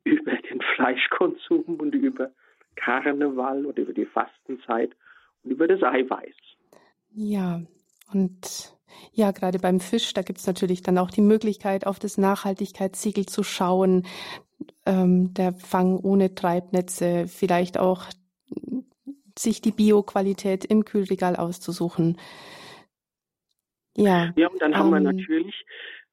[0.05, 2.33] über den Fleischkonsum und über
[2.77, 4.95] Karneval und über die Fastenzeit
[5.43, 6.35] und über das Eiweiß.
[7.13, 7.63] Ja,
[8.13, 8.77] und
[9.13, 13.27] ja, gerade beim Fisch, da gibt es natürlich dann auch die Möglichkeit, auf das Nachhaltigkeitssiegel
[13.27, 14.07] zu schauen.
[14.87, 18.07] Ähm, der Fang ohne Treibnetze, vielleicht auch
[19.39, 22.19] sich die Bioqualität im Kühlregal auszusuchen.
[23.97, 25.67] Ja, ja und dann ähm, haben wir ähm, natürlich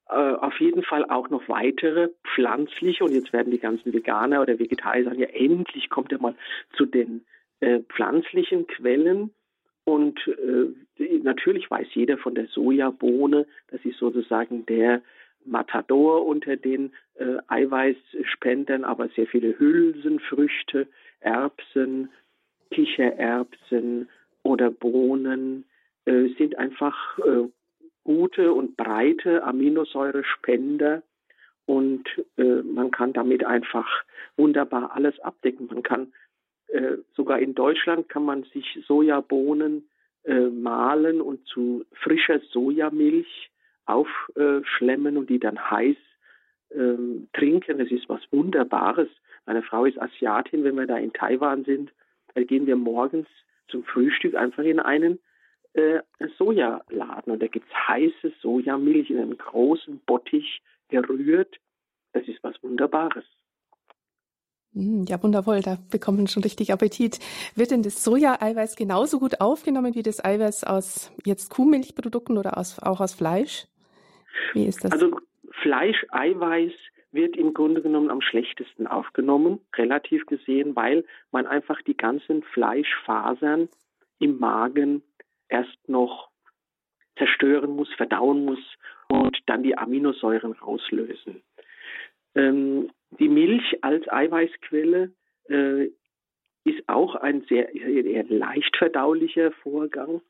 [0.10, 4.60] äh, auf jeden Fall auch noch weitere pflanzliche, und jetzt werden die ganzen Veganer oder
[4.60, 6.36] Vegetarier sagen, ja endlich kommt er mal
[6.75, 7.25] zu den
[7.60, 9.34] äh, pflanzlichen Quellen.
[9.84, 15.01] Und äh, natürlich weiß jeder von der Sojabohne, das ist sozusagen der
[15.47, 20.88] Matador unter den äh, Eiweißspendern, aber sehr viele Hülsenfrüchte,
[21.19, 22.10] Erbsen,
[22.71, 24.10] Kichererbsen
[24.43, 25.65] oder Bohnen
[26.05, 27.47] äh, sind einfach äh,
[28.03, 31.03] gute und breite Aminosäurespender
[31.65, 32.07] und
[32.38, 33.88] äh, man kann damit einfach
[34.38, 35.67] wunderbar alles abdecken.
[35.67, 36.13] Man kann
[36.69, 39.88] äh, sogar in Deutschland kann man sich Sojabohnen
[40.23, 43.49] äh, mahlen und zu frischer Sojamilch
[43.88, 45.97] aufschlemmen und die dann heiß
[46.76, 47.80] ähm, trinken.
[47.80, 49.10] Das ist was Wunderbares.
[49.45, 51.91] Meine Frau ist Asiatin, wenn wir da in Taiwan sind,
[52.36, 53.28] gehen wir morgens
[53.69, 55.19] zum Frühstück einfach in einen
[55.73, 56.02] äh,
[56.38, 61.58] Sojaladen und da gibt es heiße Sojamilch in einem großen Bottich gerührt.
[62.13, 63.26] Das ist was Wunderbares.
[64.73, 67.19] Hm, ja, wundervoll, da bekommt man schon richtig Appetit.
[67.56, 72.80] Wird denn das Soja-Eiweiß genauso gut aufgenommen wie das Eiweiß aus jetzt Kuhmilchprodukten oder aus,
[72.80, 73.67] auch aus Fleisch?
[74.54, 74.92] Wie ist das?
[74.92, 75.20] Also
[75.62, 76.74] Fleischeiweiß
[77.12, 83.70] wird im Grunde genommen am schlechtesten aufgenommen, relativ gesehen, weil man einfach die ganzen Fleischfasern
[84.20, 85.04] im Magen
[85.48, 86.30] erst noch
[87.18, 88.60] zerstören muss, verdauen muss
[89.10, 91.42] und dann die Aminosäuren rauslösen.
[92.36, 95.12] Ähm, die Milch als Eiweißquelle
[95.50, 95.86] äh,
[96.66, 100.22] ist auch ein sehr eher leicht verdaulicher Vorgang.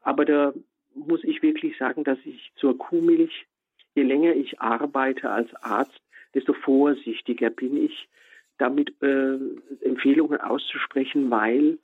[0.00, 0.52] Aber da
[0.94, 3.46] muss ich wirklich sagen, dass ich zur Kuhmilch,
[3.94, 6.00] je länger ich arbeite als Arzt,
[6.34, 8.08] desto vorsichtiger bin ich,
[8.58, 9.38] damit äh,
[9.80, 11.78] Empfehlungen auszusprechen, weil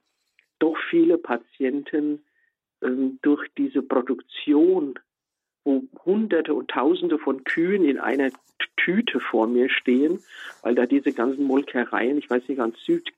[0.58, 2.24] doch viele Patienten
[2.80, 2.88] äh,
[3.22, 4.98] durch diese Produktion
[5.68, 8.30] wo Hunderte und Tausende von Kühen in einer
[8.76, 10.18] Tüte vor mir stehen,
[10.62, 13.12] weil da diese ganzen Molkereien, ich weiß nicht ganz, Süd,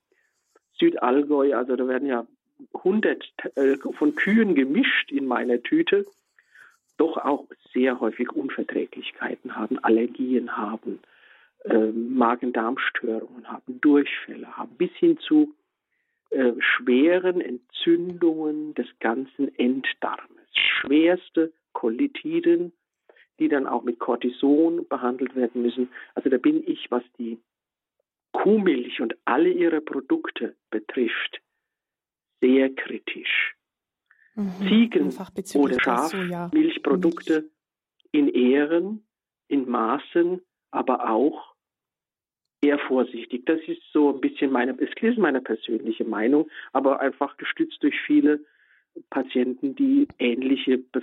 [0.73, 2.27] Südallgäu, also da werden ja
[2.75, 3.25] hundert
[3.57, 6.07] äh, von Kühen gemischt in meiner Tüte.
[7.01, 11.01] doch auch sehr häufig Unverträglichkeiten haben, Allergien haben,
[11.65, 15.55] äh, Magen-Darm-Störungen haben, Durchfälle haben, bis hin zu
[16.29, 20.47] äh, schweren Entzündungen des ganzen Enddarmes.
[20.55, 22.73] Schwerste Kolitiden,
[23.39, 25.89] die dann auch mit Cortison behandelt werden müssen.
[26.15, 27.39] Also da bin ich, was die
[28.33, 31.41] Kuhmilch und alle ihre Produkte betrifft,
[32.41, 33.55] sehr kritisch.
[34.35, 35.15] Mhm, Ziegen-
[35.55, 37.51] oder Schafmilchprodukte
[38.13, 39.05] in Ehren,
[39.49, 41.55] in Maßen, aber auch
[42.63, 43.47] eher vorsichtig.
[43.47, 47.99] Das ist so ein bisschen meine, es ist meine persönliche Meinung, aber einfach gestützt durch
[48.07, 48.41] viele
[49.11, 51.03] Patienten, die ähnliche Be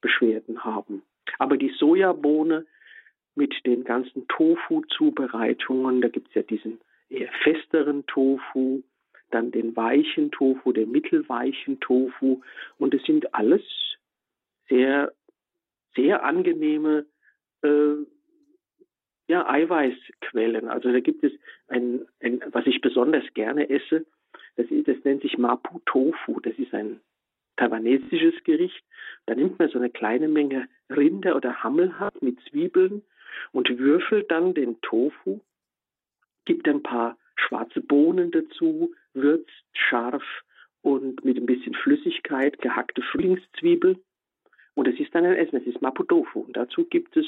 [0.00, 1.02] Beschwerden haben.
[1.40, 2.64] Aber die Sojabohne
[3.34, 8.84] mit den ganzen Tofu-Zubereitungen, da gibt es ja diesen eher festeren Tofu,
[9.30, 12.42] dann den weichen Tofu, den mittelweichen Tofu
[12.78, 13.62] und es sind alles
[14.68, 15.12] sehr,
[15.94, 17.06] sehr angenehme
[17.62, 17.94] äh,
[19.28, 20.68] ja, Eiweißquellen.
[20.68, 21.32] Also da gibt es
[21.68, 24.06] ein, ein, was ich besonders gerne esse,
[24.56, 26.40] das, das nennt sich Mapu Tofu.
[26.40, 27.00] Das ist ein
[27.56, 28.82] taiwanesisches Gericht.
[29.26, 33.02] Da nimmt man so eine kleine Menge Rinder oder Hammelhack mit Zwiebeln
[33.52, 35.40] und würfelt dann den Tofu,
[36.44, 40.24] gibt ein paar schwarze Bohnen dazu, würzt scharf
[40.82, 43.98] und mit ein bisschen Flüssigkeit gehackte Frühlingszwiebel.
[44.74, 46.40] Und es ist dann ein Essen, es ist Mapo Tofu.
[46.40, 47.26] Und dazu gibt es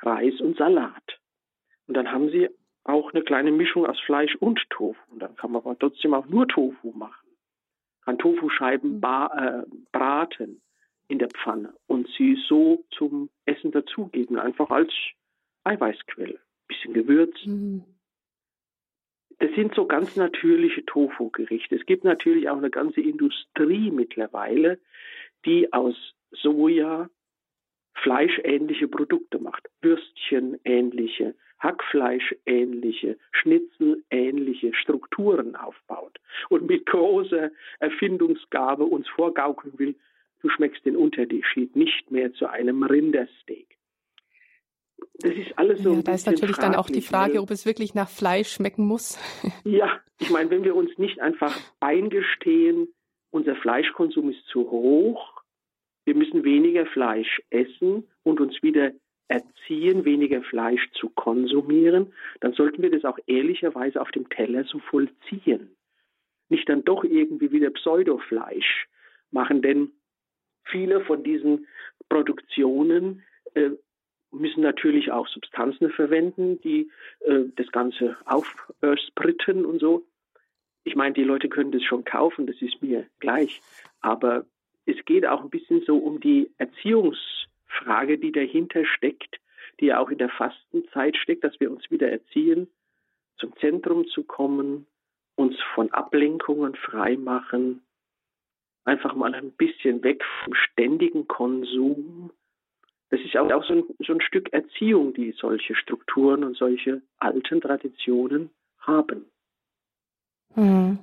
[0.00, 1.20] Reis und Salat.
[1.86, 2.48] Und dann haben sie
[2.84, 4.98] auch eine kleine Mischung aus Fleisch und Tofu.
[5.10, 7.28] Und dann kann man aber trotzdem auch nur Tofu machen.
[8.04, 9.02] Kann Tofuscheiben mhm.
[9.04, 9.62] äh,
[9.92, 10.60] braten
[11.08, 14.92] in der Pfanne und sie so zum Essen dazugeben, einfach als
[15.64, 16.38] Eiweißquelle.
[16.68, 17.34] Bisschen Gewürz.
[17.44, 17.84] Mhm.
[19.38, 21.76] Das sind so ganz natürliche Tofu-Gerichte.
[21.76, 24.78] Es gibt natürlich auch eine ganze Industrie mittlerweile,
[25.44, 25.94] die aus
[26.30, 27.10] Soja
[27.94, 29.68] fleischähnliche Produkte macht.
[29.82, 36.18] Würstchen ähnliche, Hackfleisch ähnliche, Schnitzel ähnliche Strukturen aufbaut
[36.48, 39.94] und mit großer Erfindungsgabe uns vorgaukeln will,
[40.42, 43.75] du schmeckst den Unterschied nicht mehr zu einem Rindersteak.
[45.18, 45.94] Das ist alles so.
[45.94, 49.18] Ja, da ist natürlich dann auch die Frage, ob es wirklich nach Fleisch schmecken muss.
[49.64, 52.88] ja, ich meine, wenn wir uns nicht einfach eingestehen,
[53.30, 55.42] unser Fleischkonsum ist zu hoch,
[56.04, 58.92] wir müssen weniger Fleisch essen und uns wieder
[59.28, 64.78] erziehen, weniger Fleisch zu konsumieren, dann sollten wir das auch ehrlicherweise auf dem Teller so
[64.78, 65.76] vollziehen.
[66.48, 68.86] Nicht dann doch irgendwie wieder Pseudofleisch
[69.32, 69.90] machen, denn
[70.64, 71.66] viele von diesen
[72.08, 73.70] Produktionen äh,
[74.30, 80.06] müssen natürlich auch Substanzen verwenden, die äh, das Ganze aufspritten und so.
[80.84, 83.60] Ich meine, die Leute können das schon kaufen, das ist mir gleich.
[84.00, 84.46] Aber
[84.84, 89.40] es geht auch ein bisschen so um die Erziehungsfrage, die dahinter steckt,
[89.80, 92.68] die ja auch in der Fastenzeit steckt, dass wir uns wieder erziehen,
[93.38, 94.86] zum Zentrum zu kommen,
[95.34, 97.82] uns von Ablenkungen freimachen,
[98.84, 102.30] einfach mal ein bisschen weg vom ständigen Konsum.
[103.10, 107.60] Das ist auch, so, ein, so ein Stück Erziehung, die solche Strukturen und solche alten
[107.60, 109.26] Traditionen haben.
[110.54, 110.98] Hm.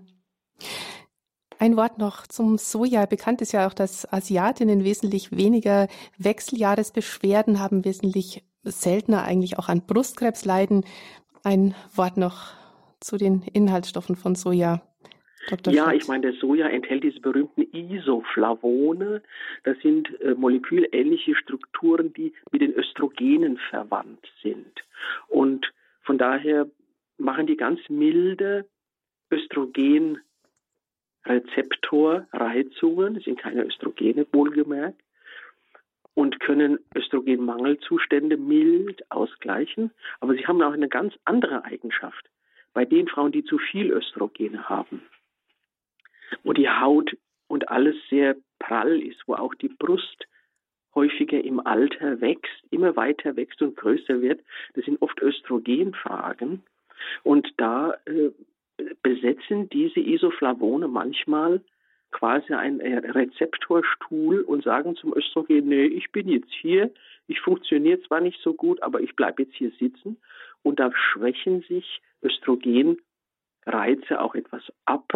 [1.59, 3.05] Ein Wort noch zum Soja.
[3.05, 5.87] Bekannt ist ja auch, dass Asiatinnen wesentlich weniger
[6.17, 10.83] Wechseljahresbeschwerden haben, wesentlich seltener eigentlich auch an Brustkrebs leiden.
[11.43, 12.53] Ein Wort noch
[12.99, 14.81] zu den Inhaltsstoffen von Soja.
[15.47, 15.73] Dr.
[15.73, 19.21] Ja, ich meine, der Soja enthält diese berühmten Isoflavone.
[19.63, 24.83] Das sind äh, molekülähnliche Strukturen, die mit den Östrogenen verwandt sind.
[25.27, 26.69] Und von daher
[27.17, 28.65] machen die ganz milde
[29.31, 30.19] Östrogen
[31.25, 35.01] Rezeptorreizungen, das sind keine Östrogene wohlgemerkt,
[36.15, 39.91] und können Östrogenmangelzustände mild ausgleichen.
[40.19, 42.29] Aber sie haben auch eine ganz andere Eigenschaft
[42.73, 45.01] bei den Frauen, die zu viel Östrogene haben,
[46.43, 47.15] wo die Haut
[47.47, 50.25] und alles sehr prall ist, wo auch die Brust
[50.95, 54.41] häufiger im Alter wächst, immer weiter wächst und größer wird.
[54.73, 56.63] Das sind oft Östrogenfragen.
[57.23, 58.31] Und da äh,
[59.01, 61.61] besetzen diese Isoflavone manchmal
[62.11, 66.91] quasi einen Rezeptorstuhl und sagen zum Östrogen, nee, ich bin jetzt hier,
[67.27, 70.17] ich funktioniere zwar nicht so gut, aber ich bleibe jetzt hier sitzen.
[70.61, 73.01] Und da schwächen sich Östrogenreize
[74.19, 75.11] auch etwas ab.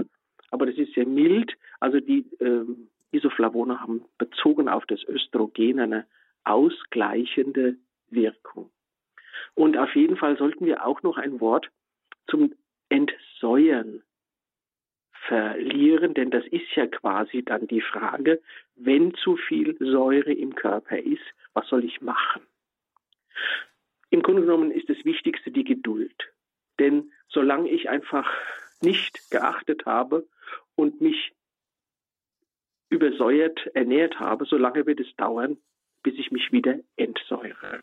[0.52, 1.54] Aber das ist sehr mild.
[1.80, 2.66] Also die äh,
[3.12, 6.06] Isoflavone haben bezogen auf das Östrogen eine
[6.44, 7.76] ausgleichende
[8.10, 8.70] Wirkung.
[9.56, 11.70] Und auf jeden Fall sollten wir auch noch ein Wort
[12.28, 12.54] zum
[12.90, 14.04] Entsäuern
[15.28, 18.42] verlieren, denn das ist ja quasi dann die Frage,
[18.76, 21.24] wenn zu viel Säure im Körper ist,
[21.54, 22.42] was soll ich machen?
[24.10, 26.16] Im Grunde genommen ist das Wichtigste die Geduld.
[26.80, 28.30] Denn solange ich einfach
[28.82, 30.28] nicht geachtet habe
[30.76, 31.34] und mich
[32.90, 35.58] übersäuert ernährt habe, solange wird es dauern,
[36.04, 37.82] bis ich mich wieder entsäure.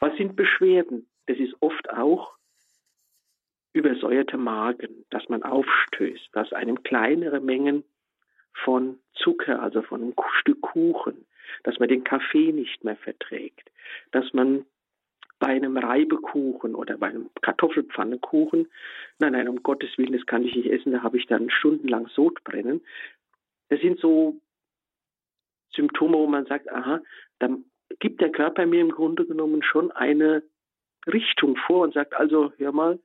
[0.00, 1.08] Was sind Beschwerden?
[1.26, 2.36] Das ist oft auch
[3.72, 7.84] übersäuerte Magen, dass man aufstößt, dass einem kleinere Mengen
[8.54, 11.26] von Zucker, also von einem Stück Kuchen,
[11.64, 13.70] dass man den Kaffee nicht mehr verträgt,
[14.12, 14.64] dass man
[15.38, 18.68] bei einem Reibekuchen oder bei einem Kartoffelpfannekuchen,
[19.18, 22.08] nein, nein, um Gottes Willen, das kann ich nicht essen, da habe ich dann stundenlang
[22.08, 22.80] Sodbrennen.
[23.68, 24.40] Das sind so
[25.74, 27.00] Symptome, wo man sagt, aha,
[27.38, 27.64] dann
[27.98, 30.42] gibt der Körper mir im Grunde genommen schon eine
[31.06, 32.98] Richtung vor und sagt also, hör mal,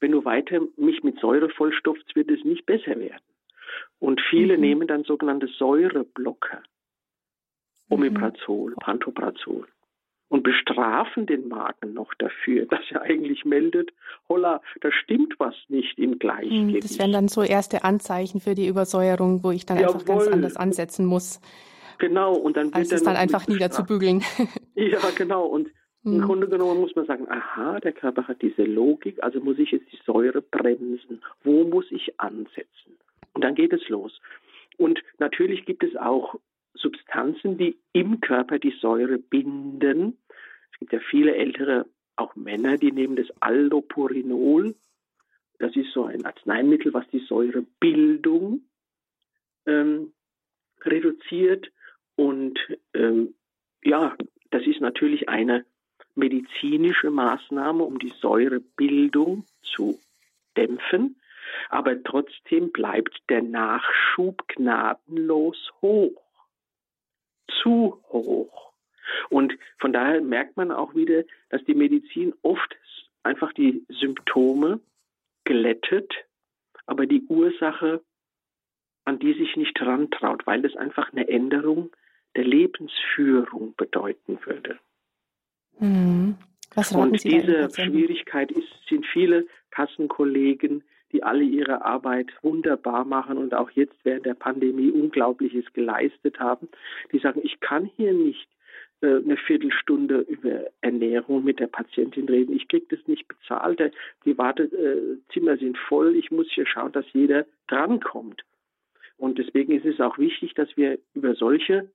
[0.00, 3.22] wenn du weiter mich mit Säure vollstopfst, wird es nicht besser werden.
[3.98, 4.60] Und viele mhm.
[4.60, 6.62] nehmen dann sogenannte Säureblocker,
[7.88, 8.76] Omeprazol, mhm.
[8.76, 9.66] Pantoprazol
[10.28, 13.90] und bestrafen den Magen noch dafür, dass er eigentlich meldet,
[14.28, 16.74] holla, da stimmt was nicht im Gleichgewicht.
[16.74, 19.94] Hm, das wären dann so erste Anzeichen für die Übersäuerung, wo ich dann Jawohl.
[19.94, 21.40] einfach ganz anders ansetzen muss.
[21.98, 24.22] Genau, und dann wird als es dann einfach niederzubügeln.
[24.74, 25.46] Ja, genau.
[25.46, 25.68] Und
[26.04, 26.22] im hm.
[26.22, 29.90] Grunde genommen muss man sagen, aha, der Körper hat diese Logik, also muss ich jetzt
[29.90, 31.22] die Säure bremsen.
[31.42, 32.98] Wo muss ich ansetzen?
[33.32, 34.20] Und dann geht es los.
[34.76, 36.36] Und natürlich gibt es auch
[36.76, 40.18] Substanzen, die im Körper die Säure binden.
[40.72, 44.74] Es gibt ja viele ältere, auch Männer, die nehmen das Allopurinol.
[45.58, 48.62] Das ist so ein Arzneimittel, was die Säurebildung
[49.66, 50.12] ähm,
[50.82, 51.70] reduziert.
[52.14, 52.58] Und
[52.94, 53.34] ähm,
[53.82, 54.16] ja,
[54.50, 55.64] das ist natürlich eine
[56.14, 59.98] medizinische Maßnahme, um die Säurebildung zu
[60.56, 61.20] dämpfen.
[61.68, 66.25] Aber trotzdem bleibt der Nachschub gnadenlos hoch
[67.62, 68.72] zu hoch.
[69.28, 72.76] Und von daher merkt man auch wieder, dass die Medizin oft
[73.22, 74.80] einfach die Symptome
[75.44, 76.12] glättet,
[76.86, 78.02] aber die Ursache,
[79.04, 81.90] an die sich nicht rantraut, weil das einfach eine Änderung
[82.34, 84.78] der Lebensführung bedeuten würde.
[85.78, 86.36] Mhm.
[86.92, 93.70] Und diese Schwierigkeit ist, sind viele Kassenkollegen, die alle ihre Arbeit wunderbar machen und auch
[93.70, 96.68] jetzt während der Pandemie Unglaubliches geleistet haben,
[97.12, 98.48] die sagen, ich kann hier nicht
[99.00, 102.54] äh, eine Viertelstunde über Ernährung mit der Patientin reden.
[102.56, 103.80] Ich kriege das nicht bezahlt.
[104.24, 106.16] Die Wartezimmer sind voll.
[106.16, 108.42] Ich muss hier schauen, dass jeder drankommt.
[109.18, 111.90] Und deswegen ist es auch wichtig, dass wir über solche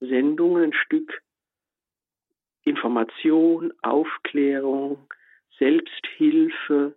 [0.00, 1.22] Sendungen ein Stück
[2.64, 4.98] Information, Aufklärung,
[5.58, 6.94] Selbsthilfe,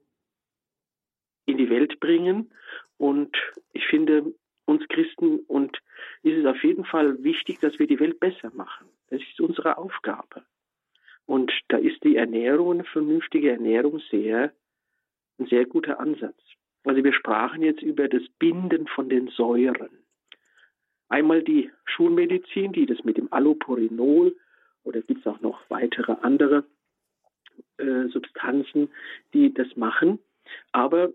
[1.46, 2.52] in die Welt bringen.
[2.98, 3.36] Und
[3.74, 4.34] ich finde,
[4.66, 5.80] uns Christen und
[6.24, 8.88] ist es auf jeden Fall wichtig, dass wir die Welt besser machen.
[9.10, 10.44] Das ist unsere Aufgabe.
[11.26, 14.54] Und da ist die Ernährung, eine vernünftige Ernährung sehr,
[15.40, 16.40] ein sehr guter Ansatz.
[16.84, 19.90] Also wir sprachen jetzt über das Binden von den Säuren.
[21.10, 24.36] Einmal die Schulmedizin, die das mit dem Allopurinol
[24.84, 26.64] oder gibt es auch noch weitere andere
[27.78, 28.90] äh, Substanzen,
[29.34, 30.20] die das machen.
[30.72, 31.12] Aber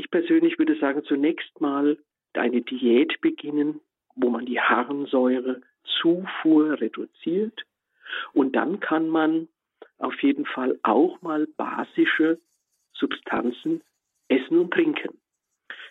[0.00, 1.98] ich persönlich würde sagen, zunächst mal
[2.32, 3.80] eine Diät beginnen,
[4.14, 7.66] wo man die Harnsäurezufuhr reduziert.
[8.32, 9.48] Und dann kann man
[9.98, 12.40] auf jeden Fall auch mal basische
[12.92, 13.82] Substanzen
[14.28, 15.16] essen und trinken.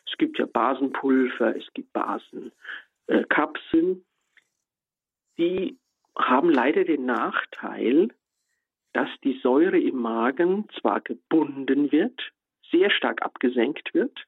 [0.10, 4.03] Es gibt ja Basenpulver, es gibt Basenkapseln.
[5.38, 5.78] die
[6.18, 8.10] haben leider den Nachteil,
[8.93, 12.20] dass die Säure im Magen zwar gebunden wird,
[12.72, 14.26] sehr stark abgesenkt wird,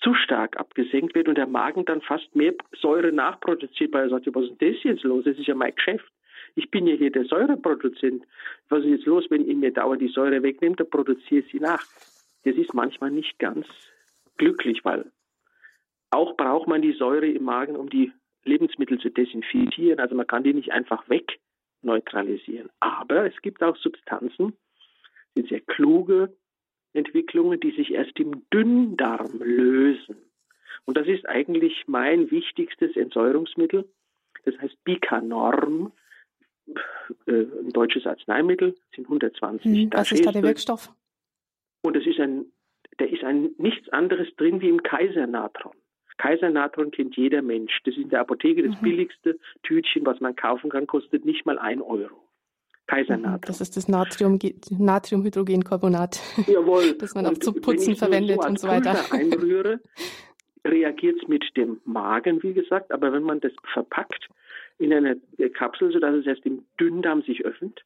[0.00, 4.34] zu stark abgesenkt wird und der Magen dann fast mehr Säure nachproduziert, weil er sagt,
[4.34, 5.24] was ist denn das jetzt los?
[5.24, 6.10] Das ist ja mein Geschäft.
[6.54, 8.24] Ich bin ja hier der Säureproduzent.
[8.68, 11.60] Was ist jetzt los, wenn ihr mir dauernd die Säure wegnimmt, dann produziere ich sie
[11.60, 11.84] nach.
[12.44, 13.66] Das ist manchmal nicht ganz
[14.36, 15.10] glücklich, weil
[16.10, 18.12] auch braucht man die Säure im Magen, um die
[18.44, 20.00] Lebensmittel zu desinfizieren.
[20.00, 21.38] Also man kann die nicht einfach weg
[21.82, 22.70] neutralisieren.
[22.80, 24.56] Aber es gibt auch Substanzen,
[25.36, 26.36] die sehr kluge
[26.92, 30.16] Entwicklungen, die sich erst im Dünndarm lösen.
[30.84, 33.88] Und das ist eigentlich mein wichtigstes Entsäuerungsmittel.
[34.44, 35.92] Das heißt Bicanorm,
[37.26, 40.90] äh, ein deutsches Arzneimittel, sind 120 hm, Was ist da der Wirkstoff?
[41.82, 42.46] Und es ist ein,
[42.98, 45.74] der ist ein nichts anderes drin wie im Kaisernatron.
[46.18, 47.80] Kaisernatron kennt jeder Mensch.
[47.84, 48.84] Das ist in der Apotheke das mhm.
[48.84, 52.27] billigste Tütchen, was man kaufen kann, kostet nicht mal ein Euro.
[52.88, 53.40] Kaisernatrium.
[53.46, 54.38] Das ist das Natrium,
[54.70, 56.94] Natriumhydrogencarbonat, Jawohl.
[56.94, 58.96] das man auch zum Putzen verwendet so und so weiter.
[59.12, 59.80] einrühre,
[60.64, 64.28] reagiert es mit dem Magen, wie gesagt, aber wenn man das verpackt
[64.78, 65.20] in eine
[65.54, 67.84] Kapsel, sodass es erst im Dünndarm sich öffnet,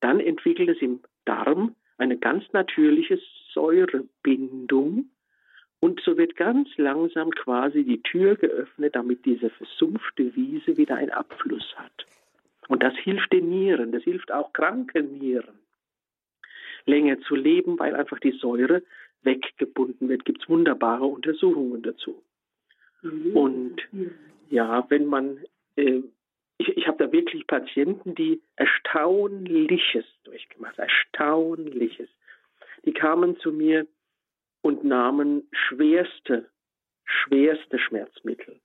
[0.00, 3.18] dann entwickelt es im Darm eine ganz natürliche
[3.54, 5.08] Säurebindung
[5.80, 11.10] und so wird ganz langsam quasi die Tür geöffnet, damit diese versumpfte Wiese wieder einen
[11.10, 12.06] Abfluss hat.
[12.68, 15.58] Und das hilft den Nieren, das hilft auch kranken Nieren,
[16.84, 18.82] länger zu leben, weil einfach die Säure
[19.22, 20.24] weggebunden wird.
[20.24, 22.22] Gibt es wunderbare Untersuchungen dazu.
[23.02, 23.36] Mhm.
[23.36, 23.82] Und
[24.48, 25.38] ja, wenn man,
[25.76, 26.00] äh,
[26.58, 32.08] ich, ich habe da wirklich Patienten, die Erstaunliches durchgemacht, Erstaunliches.
[32.84, 33.86] Die kamen zu mir
[34.62, 36.48] und nahmen schwerste,
[37.04, 38.60] schwerste Schmerzmittel.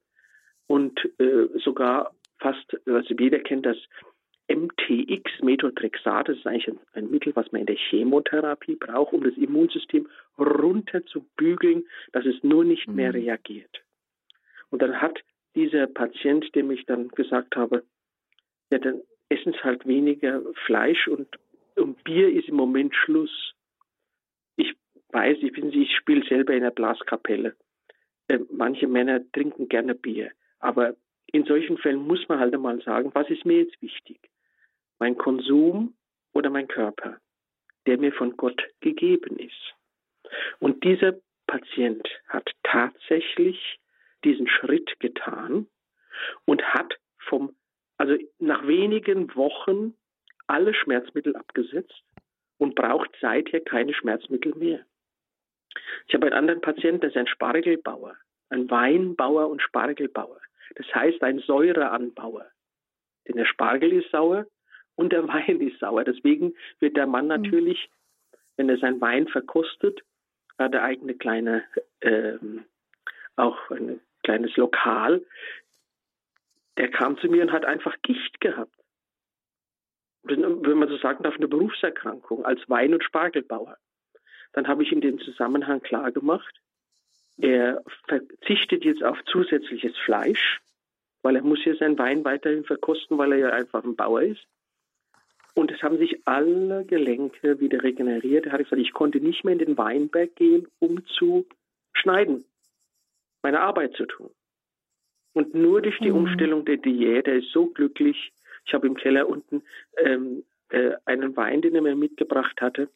[0.67, 3.77] Und äh, sogar fast, also jeder kennt das
[4.49, 9.23] MTX, Methotrexat, das ist eigentlich ein, ein, Mittel, was man in der Chemotherapie braucht, um
[9.23, 12.95] das Immunsystem runter zu bügeln, dass es nur nicht mhm.
[12.95, 13.81] mehr reagiert.
[14.69, 15.19] Und dann hat
[15.55, 17.83] dieser Patient, dem ich dann gesagt habe,
[18.71, 21.27] ja, dann essen Sie halt weniger Fleisch und,
[21.75, 23.53] und Bier ist im Moment Schluss.
[24.55, 24.73] Ich
[25.11, 27.55] weiß, ich, ich spiele selber in der Blaskapelle.
[28.27, 30.95] Äh, manche Männer trinken gerne Bier, aber
[31.31, 34.19] in solchen Fällen muss man halt einmal sagen, was ist mir jetzt wichtig?
[34.99, 35.95] Mein Konsum
[36.33, 37.17] oder mein Körper,
[37.85, 39.73] der mir von Gott gegeben ist.
[40.59, 41.15] Und dieser
[41.47, 43.79] Patient hat tatsächlich
[44.23, 45.67] diesen Schritt getan
[46.45, 47.55] und hat vom,
[47.97, 49.95] also nach wenigen Wochen
[50.47, 52.03] alle Schmerzmittel abgesetzt
[52.57, 54.85] und braucht seither keine Schmerzmittel mehr.
[56.07, 58.15] Ich habe einen anderen Patienten, der ist ein Spargelbauer,
[58.49, 60.39] ein Weinbauer und Spargelbauer.
[60.75, 62.49] Das heißt ein Säureanbauer.
[63.27, 64.45] Denn der Spargel ist sauer
[64.95, 66.03] und der Wein ist sauer.
[66.03, 67.29] Deswegen wird der Mann mhm.
[67.29, 67.89] natürlich,
[68.57, 70.01] wenn er seinen Wein verkostet,
[70.57, 71.63] hat er eigene kleine,
[72.01, 72.65] ähm,
[73.35, 75.25] auch ein kleines Lokal.
[76.77, 78.73] Der kam zu mir und hat einfach Gicht gehabt.
[80.23, 83.77] Wenn man so sagen darf, eine Berufserkrankung als Wein- und Spargelbauer.
[84.53, 86.60] Dann habe ich ihm den Zusammenhang klar gemacht
[87.37, 90.61] er verzichtet jetzt auf zusätzliches Fleisch,
[91.21, 94.45] weil er muss ja seinen Wein weiterhin verkosten, weil er ja einfach ein Bauer ist.
[95.53, 98.45] Und es haben sich alle Gelenke wieder regeneriert.
[98.45, 101.45] Er hat gesagt, ich konnte nicht mehr in den Weinberg gehen, um zu
[101.93, 102.45] schneiden,
[103.41, 104.29] meine Arbeit zu tun.
[105.33, 106.17] Und nur durch die mhm.
[106.17, 108.31] Umstellung der Diät, er ist so glücklich.
[108.65, 109.63] Ich habe im Keller unten
[109.97, 112.89] ähm, äh, einen Wein, den er mir mitgebracht hatte.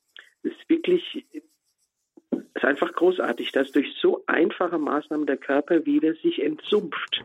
[0.44, 1.26] Das ist wirklich
[2.54, 7.24] es ist einfach großartig, dass durch so einfache Maßnahmen der Körper wieder sich entsumpft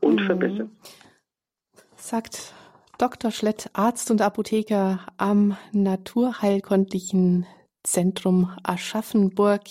[0.00, 0.26] und mhm.
[0.26, 0.68] verbessert.
[1.96, 2.54] Sagt
[2.98, 3.30] Dr.
[3.30, 7.46] Schlett, Arzt und Apotheker am Naturheilkundlichen
[7.82, 9.62] Zentrum Aschaffenburg.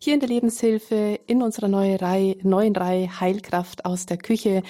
[0.00, 4.62] Hier in der Lebenshilfe in unserer neuen Reihe, neuen Reihe Heilkraft aus der Küche.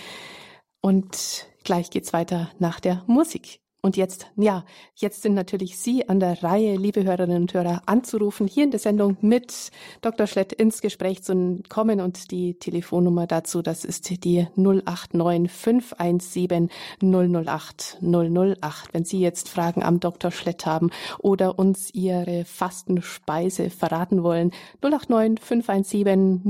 [0.80, 3.60] Und gleich geht's weiter nach der Musik.
[3.84, 4.64] Und jetzt, ja,
[4.94, 8.80] jetzt sind natürlich Sie an der Reihe, liebe Hörerinnen und Hörer, anzurufen, hier in der
[8.80, 9.70] Sendung mit
[10.00, 10.26] Dr.
[10.26, 12.00] Schlett ins Gespräch zu kommen.
[12.00, 16.70] Und die Telefonnummer dazu, das ist die 089 517
[17.02, 18.88] 008 008.
[18.92, 20.30] Wenn Sie jetzt Fragen am Dr.
[20.30, 26.40] Schlett haben oder uns Ihre Fastenspeise verraten wollen, 089 517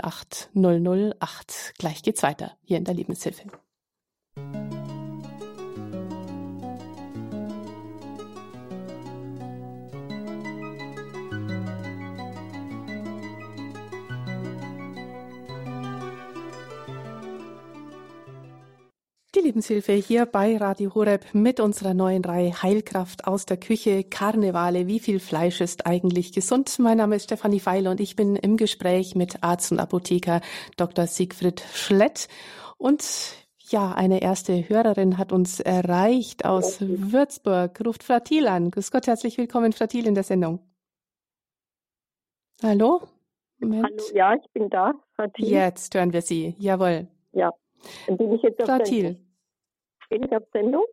[0.00, 1.74] 008 008.
[1.76, 3.50] Gleich geht's weiter hier in der Lebenshilfe.
[19.44, 24.98] Lebenshilfe hier bei Radio Horeb mit unserer neuen Reihe Heilkraft aus der Küche, Karnevale, wie
[24.98, 26.78] viel Fleisch ist eigentlich gesund?
[26.78, 30.40] Mein Name ist Stefanie Feil und ich bin im Gespräch mit Arzt und Apotheker
[30.78, 31.06] Dr.
[31.06, 32.28] Siegfried Schlett.
[32.78, 33.04] Und
[33.58, 38.70] ja, eine erste Hörerin hat uns erreicht aus Würzburg, ruft Fratil an.
[38.70, 40.60] Grüß Gott, herzlich willkommen, Fratil, in der Sendung.
[42.62, 43.02] Hallo?
[43.58, 43.84] Moment.
[43.84, 45.48] Hallo, ja, ich bin da, Fratil.
[45.48, 47.08] Jetzt hören wir Sie, jawohl.
[47.32, 47.50] Ja,
[48.06, 49.20] bin ich jetzt Fratil.
[50.08, 50.84] Bin ich auf Sendung?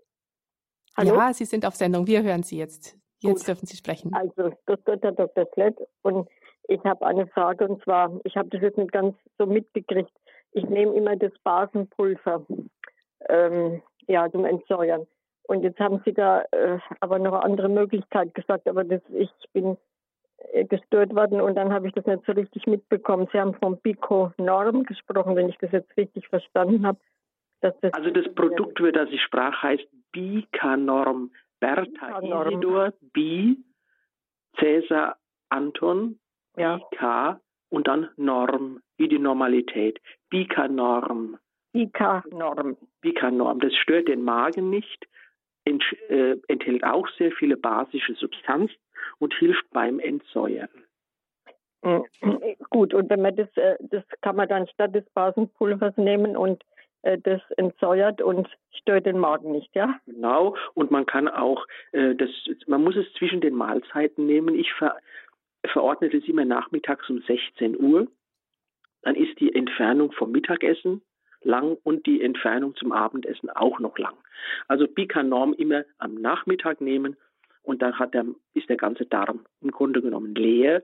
[0.98, 1.16] Hallo?
[1.16, 2.08] Ja, Sie sind auf Sendung.
[2.08, 2.98] Wir hören Sie jetzt.
[3.20, 3.48] Jetzt Gut.
[3.48, 4.14] dürfen Sie sprechen.
[4.14, 5.48] Also, Herr Dr.
[5.54, 5.78] Slett.
[6.02, 6.28] Und
[6.68, 10.12] ich habe eine Frage und zwar, ich habe das jetzt nicht ganz so mitgekriegt.
[10.54, 12.46] Ich nehme immer das Basenpulver
[13.30, 15.08] ähm, ja, zum Entsäuern.
[15.44, 19.30] Und jetzt haben Sie da äh, aber noch eine andere Möglichkeit gesagt, aber das, ich
[19.54, 19.78] bin
[20.54, 23.28] äh, gestört worden und dann habe ich das nicht so richtig mitbekommen.
[23.32, 27.00] Sie haben vom Bico-Norm gesprochen, wenn ich das jetzt richtig verstanden habe.
[27.62, 33.56] Das also das Produkt, über das ich sprach, heißt Bicanorm Bertha Isidor, B,
[34.60, 35.18] Cäsar
[35.50, 36.20] Anton,
[36.58, 36.80] Ja.
[36.92, 37.40] K
[37.70, 40.00] und dann Norm, wie die Normalität.
[40.30, 41.38] Bika-Norm.
[41.74, 42.78] IK-Norm.
[43.02, 43.60] Bika-Norm.
[43.60, 45.08] Das stört den Magen nicht,
[45.64, 48.76] ent, äh, enthält auch sehr viele basische Substanzen
[49.20, 50.70] und hilft beim Entsäuern.
[51.84, 52.02] Mm,
[52.70, 56.64] Gut, und wenn man das, äh, das kann man dann statt des Basenpulvers nehmen und
[57.18, 58.48] das entsäuert und
[58.80, 60.00] stört den Magen nicht, ja?
[60.06, 60.56] Genau.
[60.74, 62.30] Und man kann auch, äh, das,
[62.68, 64.56] man muss es zwischen den Mahlzeiten nehmen.
[64.56, 64.98] Ich ver,
[65.66, 68.08] verordne das immer nachmittags um 16 Uhr.
[69.02, 71.02] Dann ist die Entfernung vom Mittagessen
[71.44, 74.16] lang und die Entfernung zum Abendessen auch noch lang.
[74.68, 77.18] Also Bicanorm immer am Nachmittag nehmen
[77.64, 80.84] und dann der, ist der ganze Darm im Grunde genommen leer,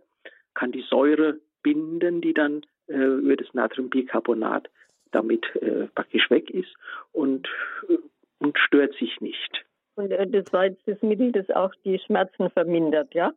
[0.54, 4.70] kann die Säure binden, die dann äh, über das Natriumbicarbonat
[5.12, 6.74] damit äh, praktisch weg ist
[7.12, 7.48] und,
[7.90, 7.98] äh,
[8.40, 9.66] und stört sich nicht.
[9.96, 13.34] Und äh, das war jetzt das Mittel, das auch die Schmerzen vermindert, ja?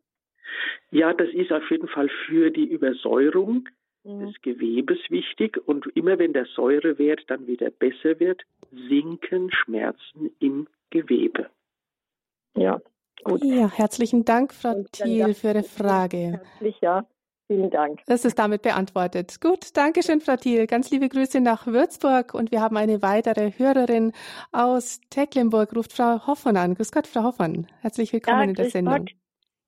[0.90, 3.68] Ja, das ist auf jeden Fall für die Übersäuerung
[4.04, 4.26] Mhm.
[4.26, 8.42] des Gewebes wichtig und immer wenn der Säurewert dann wieder besser wird,
[8.88, 11.50] sinken Schmerzen im Gewebe.
[12.56, 12.80] Ja,
[13.24, 13.44] gut.
[13.44, 16.40] Ja, herzlichen Dank, Frau Thiel, für Ihre Frage.
[16.40, 17.06] Herzlich, ja.
[17.50, 17.98] Vielen Dank.
[18.06, 19.40] Das ist damit beantwortet.
[19.40, 20.68] Gut, danke schön, Frau Thiel.
[20.68, 24.12] Ganz liebe Grüße nach Würzburg und wir haben eine weitere Hörerin
[24.52, 26.76] aus Tecklenburg, ruft Frau Hoffmann an.
[26.76, 27.66] Grüß Gott, Frau Hoffmann.
[27.80, 28.98] Herzlich willkommen Ja, in der Sendung.
[28.98, 29.10] Gott.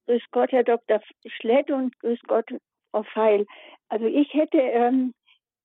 [0.07, 1.01] Grüß Gott, Herr Dr.
[1.27, 2.49] Schlett und grüß Gott,
[2.93, 3.47] Frau Feil.
[3.89, 5.13] Also ich hätte ähm,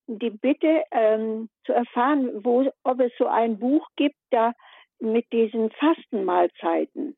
[0.08, 4.54] die Bitte ähm, zu erfahren, wo, ob es so ein Buch gibt, da
[4.98, 7.16] mit diesen Fastenmahlzeiten.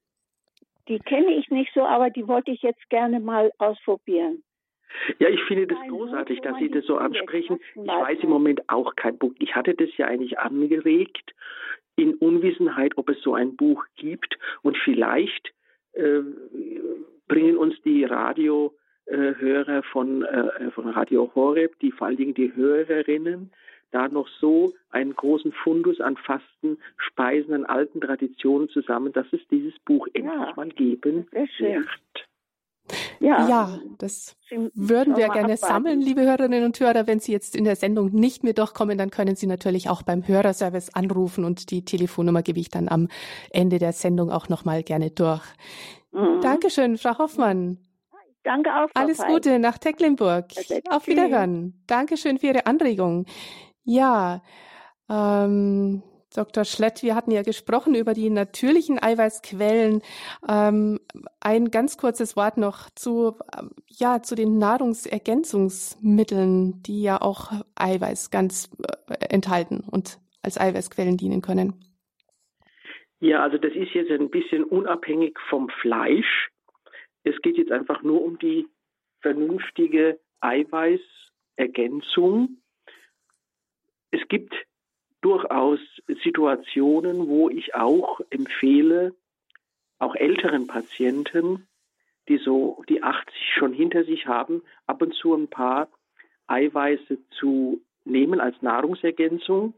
[0.88, 4.42] Die kenne ich nicht so, aber die wollte ich jetzt gerne mal ausprobieren.
[5.18, 7.58] Ja, ich finde das großartig, dass Sie das so ansprechen.
[7.74, 9.32] Ich weiß im Moment auch kein Buch.
[9.38, 11.34] Ich hatte das ja eigentlich angeregt
[11.96, 15.52] in Unwissenheit, ob es so ein Buch gibt und vielleicht
[15.92, 16.20] äh,
[17.28, 23.52] bringen uns die Radiohörer von, äh, von Radio Horeb, die vor allen Dingen die Hörerinnen,
[23.90, 29.40] da noch so einen großen Fundus an Fasten, Speisen, an alten Traditionen zusammen, dass es
[29.48, 32.28] dieses Buch endlich mal geben wird.
[33.20, 35.56] Ja, Ja, das Sie- würden wir gerne abwarten.
[35.74, 37.06] sammeln, liebe Hörerinnen und Hörer.
[37.06, 40.26] Wenn Sie jetzt in der Sendung nicht mehr durchkommen, dann können Sie natürlich auch beim
[40.26, 43.08] Hörerservice anrufen und die Telefonnummer gebe ich dann am
[43.50, 45.42] Ende der Sendung auch nochmal gerne durch.
[46.12, 46.40] Mhm.
[46.42, 47.78] Dankeschön, Frau Hoffmann.
[48.42, 49.18] Danke auch, Frau Alles.
[49.18, 50.46] Gute nach Tecklenburg.
[50.88, 51.06] Auf.
[51.06, 51.82] Wiederhören.
[51.86, 53.26] Dankeschön für Ihre Anregung.
[53.84, 54.42] Ja,
[55.10, 56.02] ähm,
[56.34, 56.64] Dr.
[56.64, 60.00] Schlett, wir hatten ja gesprochen über die natürlichen Eiweißquellen.
[60.48, 61.00] Ähm,
[61.40, 68.30] ein ganz kurzes Wort noch zu, ähm, ja, zu den Nahrungsergänzungsmitteln, die ja auch Eiweiß
[68.30, 68.70] ganz
[69.08, 71.74] äh, enthalten und als Eiweißquellen dienen können.
[73.18, 76.50] Ja, also das ist jetzt ein bisschen unabhängig vom Fleisch.
[77.24, 78.68] Es geht jetzt einfach nur um die
[79.20, 82.56] vernünftige Eiweißergänzung.
[84.10, 84.54] Es gibt
[85.20, 85.80] durchaus
[86.22, 89.14] Situationen, wo ich auch empfehle,
[89.98, 91.66] auch älteren Patienten,
[92.28, 95.88] die so die 80 schon hinter sich haben, ab und zu ein paar
[96.46, 99.74] Eiweiße zu nehmen als Nahrungsergänzung.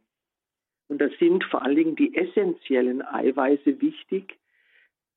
[0.89, 4.39] Und da sind vor allen Dingen die essentiellen Eiweiße wichtig.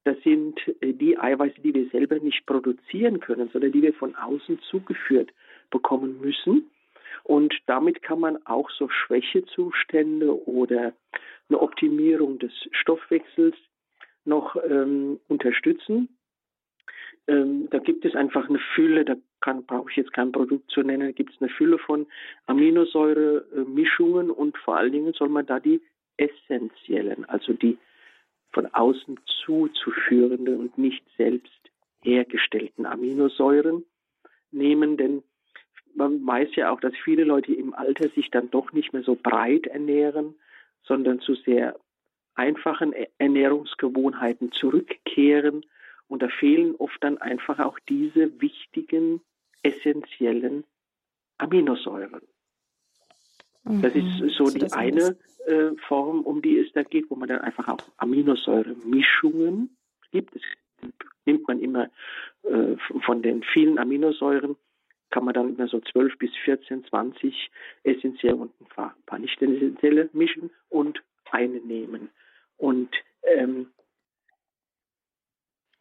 [0.06, 4.16] Das sind äh, die Eiweiße, die wir selber nicht produzieren können, sondern die wir von
[4.16, 5.32] außen zugeführt
[5.70, 6.70] bekommen müssen.
[7.24, 10.94] Und damit kann man auch so Schwächezustände oder
[11.50, 13.56] eine Optimierung des Stoffwechsels
[14.26, 16.10] noch ähm, unterstützen.
[17.28, 20.82] Ähm, da gibt es einfach eine Fülle, da kann, brauche ich jetzt kein Produkt zu
[20.82, 22.06] nennen, da gibt es eine Fülle von
[22.48, 25.82] Aminosäure-Mischungen und vor allen Dingen soll man da die
[26.18, 27.78] essentiellen, also die
[28.52, 31.52] von außen zuzuführenden und nicht selbst
[32.02, 33.84] hergestellten Aminosäuren
[34.52, 35.24] nehmen, denn
[35.96, 39.16] man weiß ja auch, dass viele Leute im Alter sich dann doch nicht mehr so
[39.16, 40.36] breit ernähren,
[40.84, 41.76] sondern zu sehr
[42.36, 45.66] einfachen Ernährungsgewohnheiten zurückkehren.
[46.08, 49.22] Und da fehlen oft dann einfach auch diese wichtigen,
[49.64, 50.64] essentiellen
[51.38, 52.22] Aminosäuren.
[53.64, 54.30] Das ist Mhm.
[54.30, 55.18] so Also die eine
[55.48, 59.76] äh, Form, um die es da geht, wo man dann einfach auch Aminosäuremischungen
[60.12, 60.36] gibt.
[60.36, 60.42] Das
[61.26, 61.90] nimmt man immer
[62.44, 62.76] äh,
[63.06, 64.56] von den vielen Aminosäuren,
[65.16, 67.50] kann man dann immer so 12 bis 14, 20
[67.84, 71.02] essentielle und ein paar, paar nicht essentielle mischen und
[71.32, 72.10] eine nehmen.
[72.58, 72.94] Und
[73.24, 73.72] ähm,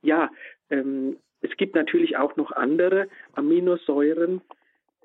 [0.02, 0.30] ja,
[0.70, 4.40] ähm, es gibt natürlich auch noch andere Aminosäuren,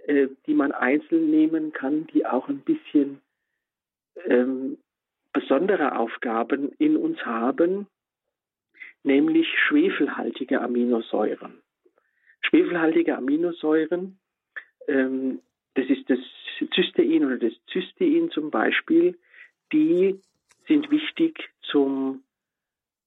[0.06, 3.22] äh, die man einzeln nehmen kann, die auch ein bisschen
[4.26, 4.78] ähm,
[5.34, 7.88] besondere Aufgaben in uns haben.
[9.02, 11.64] nämlich schwefelhaltige Aminosäuren.
[12.42, 14.20] Schwefelhaltige Aminosäuren,
[14.88, 15.42] ähm,
[15.76, 16.20] das ist das
[16.74, 19.18] Cystein oder das Cystein zum Beispiel,
[19.72, 20.20] die
[20.68, 22.24] sind wichtig zum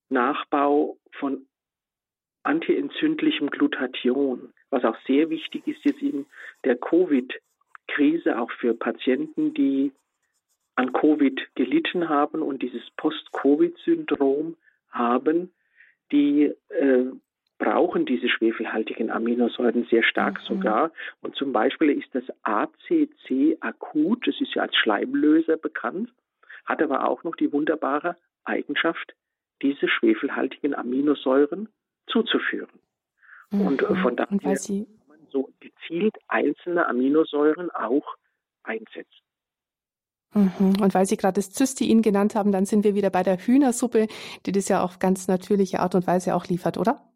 [0.09, 1.47] Nachbau von
[2.45, 6.27] antientzündlichem Glutathion, was auch sehr wichtig ist jetzt in
[6.65, 9.93] der Covid-Krise, auch für Patienten, die
[10.75, 14.57] an Covid gelitten haben und dieses Post-Covid-Syndrom
[14.91, 15.53] haben,
[16.11, 17.05] die äh,
[17.63, 20.47] brauchen diese schwefelhaltigen Aminosäuren sehr stark mhm.
[20.47, 20.91] sogar.
[21.21, 26.13] Und zum Beispiel ist das ACC akut, das ist ja als Schleimlöser bekannt,
[26.65, 29.15] hat aber auch noch die wunderbare Eigenschaft,
[29.63, 31.69] diese schwefelhaltigen Aminosäuren
[32.09, 32.81] zuzuführen.
[33.53, 33.61] Mhm.
[33.61, 38.17] Und von daher kann man so gezielt einzelne Aminosäuren auch
[38.65, 39.23] einsetzen.
[40.35, 40.81] Mhm.
[40.81, 44.09] Und weil Sie gerade das Cystein genannt haben, dann sind wir wieder bei der Hühnersuppe,
[44.47, 47.12] die das ja auf ganz natürliche Art und Weise auch liefert, oder?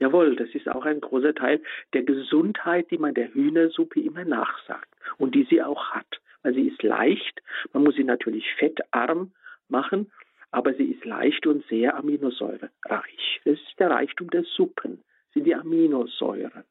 [0.00, 4.88] Jawohl, das ist auch ein großer Teil der Gesundheit, die man der Hühnersuppe immer nachsagt
[5.18, 6.20] und die sie auch hat.
[6.42, 7.42] Weil sie ist leicht,
[7.74, 9.32] man muss sie natürlich fettarm
[9.68, 10.10] machen,
[10.50, 13.40] aber sie ist leicht und sehr aminosäurereich.
[13.44, 15.02] Das ist der Reichtum der Suppen,
[15.34, 16.64] sind die Aminosäuren.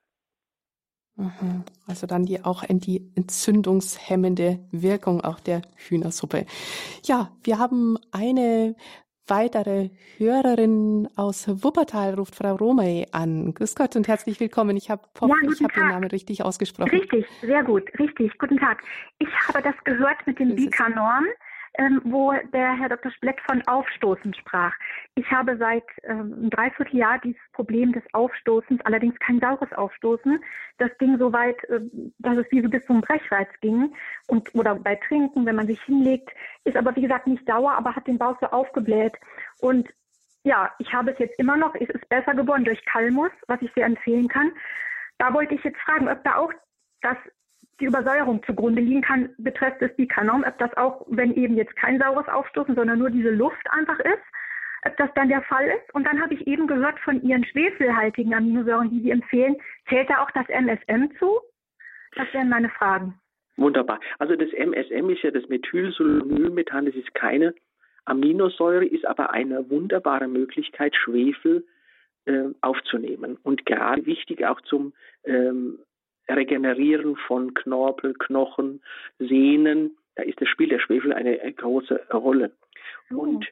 [1.16, 1.66] Mhm.
[1.86, 6.46] Also dann die auch die entzündungshemmende Wirkung auch der Hühnersuppe.
[7.04, 8.76] Ja, wir haben eine
[9.30, 13.54] weitere Hörerin aus Wuppertal ruft Frau Romay an.
[13.54, 14.76] Grüß Gott und herzlich willkommen.
[14.78, 16.90] Ich habe ja, ich habe den Namen richtig ausgesprochen.
[16.90, 18.38] Richtig, sehr gut, richtig.
[18.38, 18.84] Guten Tag.
[19.20, 21.26] Ich habe das gehört mit dem Bikanorm
[21.78, 23.11] ähm, wo der Herr Dr.
[23.11, 24.74] Splett von Aufstoßen sprach.
[25.15, 30.39] Ich habe seit ähm, einem Dreivierteljahr dieses Problem des Aufstoßens, allerdings kein saures Aufstoßen.
[30.78, 31.82] Das ging so weit, äh,
[32.20, 33.93] dass es wie bis zum Brechreiz ging.
[34.28, 36.30] Und, oder bei Trinken, wenn man sich hinlegt,
[36.63, 39.13] ist aber wie gesagt nicht sauer, aber hat den Bauch so aufgebläht.
[39.59, 39.89] Und
[40.43, 41.76] ja, ich habe es jetzt immer noch.
[41.76, 44.51] Es ist besser geworden durch Kalmus, was ich sehr empfehlen kann.
[45.17, 46.53] Da wollte ich jetzt fragen, ob da auch
[47.01, 47.17] das
[47.80, 52.00] die Übersäuerung zugrunde liegen kann, betrifft es Bikanom, ob das auch, wenn eben jetzt kein
[52.00, 54.24] saures Aufstoßen, sondern nur diese Luft einfach ist,
[54.86, 55.94] ob das dann der Fall ist.
[55.94, 59.56] Und dann habe ich eben gehört von Ihren schwefelhaltigen Aminosäuren, die Sie empfehlen,
[59.88, 61.40] zählt da auch das MSM zu?
[62.16, 63.20] Das wären meine Fragen.
[63.58, 64.00] Wunderbar.
[64.20, 67.54] Also das MSM ist ja das Methylsulfonylmethan, das ist keine
[68.06, 71.66] Aminosäure, ist aber eine wunderbare Möglichkeit, Schwefel
[72.26, 73.38] äh, aufzunehmen.
[73.44, 74.94] Und gerade wichtig auch zum
[75.26, 75.80] ähm,
[76.36, 78.82] Regenerieren von Knorpel, Knochen,
[79.18, 79.98] Sehnen.
[80.16, 82.52] Da ist das Spiel der Schwefel eine große Rolle.
[83.12, 83.20] Oh.
[83.20, 83.48] Und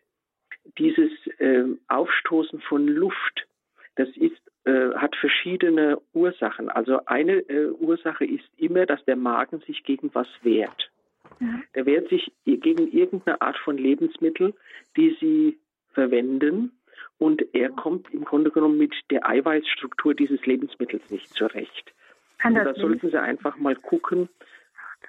[0.78, 3.48] dieses äh, Aufstoßen von Luft,
[3.96, 6.70] das ist, äh, hat verschiedene Ursachen.
[6.70, 10.92] Also eine äh, Ursache ist immer, dass der Magen sich gegen was wehrt.
[11.40, 11.62] Ja.
[11.76, 14.54] Der wehrt sich gegen irgendeine Art von Lebensmittel,
[14.96, 15.58] die sie
[15.94, 16.72] verwenden.
[17.20, 21.94] Und er kommt im Grunde genommen mit der Eiweißstruktur dieses Lebensmittels nicht zurecht.
[22.38, 24.30] Kann das da sollten Sie einfach mal gucken,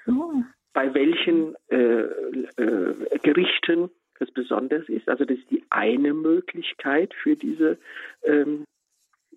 [0.07, 0.43] so.
[0.72, 5.09] bei welchen äh, äh, Gerichten das besonders ist.
[5.09, 7.79] Also das ist die eine Möglichkeit für diese
[8.24, 8.64] ähm,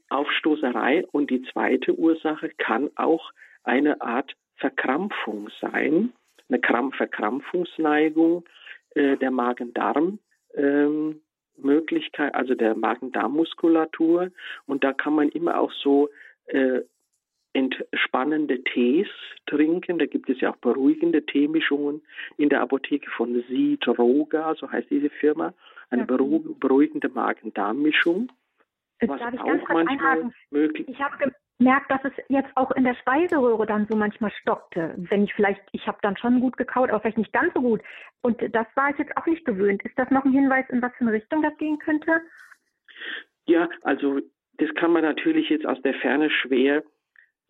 [0.09, 1.05] Aufstoßerei.
[1.11, 3.31] Und die zweite Ursache kann auch
[3.63, 6.13] eine Art Verkrampfung sein,
[6.49, 8.43] eine Krampf Verkrampfungsneigung
[8.95, 10.19] äh, der Magen-Darm.
[10.53, 11.21] Ähm,
[11.57, 14.31] Möglichkeit, also der Magen-Darm-Muskulatur.
[14.65, 16.09] Und da kann man immer auch so
[16.45, 16.81] äh,
[18.21, 19.07] entspannende Tees
[19.47, 19.99] trinken.
[19.99, 22.01] Da gibt es ja auch beruhigende Teemischungen
[22.37, 25.53] in der Apotheke von Sidroga, so heißt diese Firma.
[25.89, 28.31] Eine beruhigende Magen-Darm-Mischung.
[29.01, 32.95] Was Darf ich auch manchmal möglich Ich habe gemerkt, dass es jetzt auch in der
[32.95, 34.93] Speiseröhre dann so manchmal stockte.
[34.95, 37.81] Wenn ich vielleicht, ich habe dann schon gut gekaut, aber vielleicht nicht ganz so gut.
[38.21, 39.83] Und das war ich jetzt auch nicht gewöhnt.
[39.83, 42.21] Ist das noch ein Hinweis, in was für eine Richtung das gehen könnte?
[43.47, 44.19] Ja, also
[44.59, 46.83] das kann man natürlich jetzt aus der Ferne schwer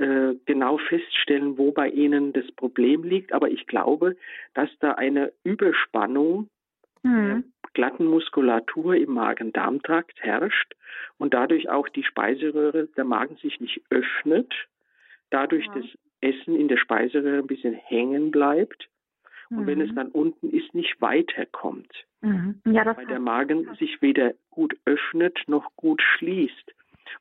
[0.01, 3.33] äh, genau feststellen, wo bei ihnen das Problem liegt.
[3.33, 4.15] Aber ich glaube,
[4.53, 6.49] dass da eine Überspannung
[7.03, 7.43] mhm.
[7.73, 10.73] glatten Muskulatur im Magen-Darm-Trakt herrscht
[11.17, 14.53] und dadurch auch die Speiseröhre, der Magen sich nicht öffnet,
[15.29, 15.75] dadurch ja.
[15.75, 15.85] das
[16.21, 18.89] Essen in der Speiseröhre ein bisschen hängen bleibt.
[19.49, 19.95] Und wenn es mhm.
[19.95, 21.91] dann unten ist, nicht weiterkommt.
[22.21, 22.61] Mhm.
[22.65, 26.73] Ja, weil der Magen sich weder gut öffnet noch gut schließt.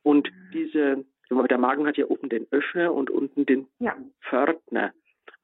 [0.04, 0.50] Und mhm.
[0.52, 3.96] diese der Magen hat ja oben den Öffner und unten den ja.
[4.22, 4.92] Pförtner.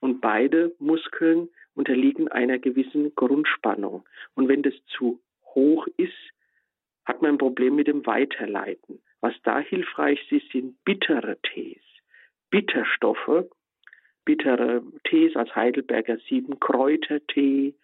[0.00, 4.04] Und beide Muskeln unterliegen einer gewissen Grundspannung.
[4.34, 5.20] Und wenn das zu
[5.54, 6.12] hoch ist,
[7.04, 9.00] hat man ein Problem mit dem Weiterleiten.
[9.20, 11.80] Was da hilfreich ist, sind bittere Tees.
[12.50, 13.46] Bitterstoffe,
[14.24, 17.74] bittere Tees als Heidelberger Siebenkräutertee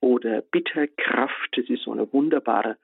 [0.00, 2.76] oder Bitterkraft, das ist so eine wunderbare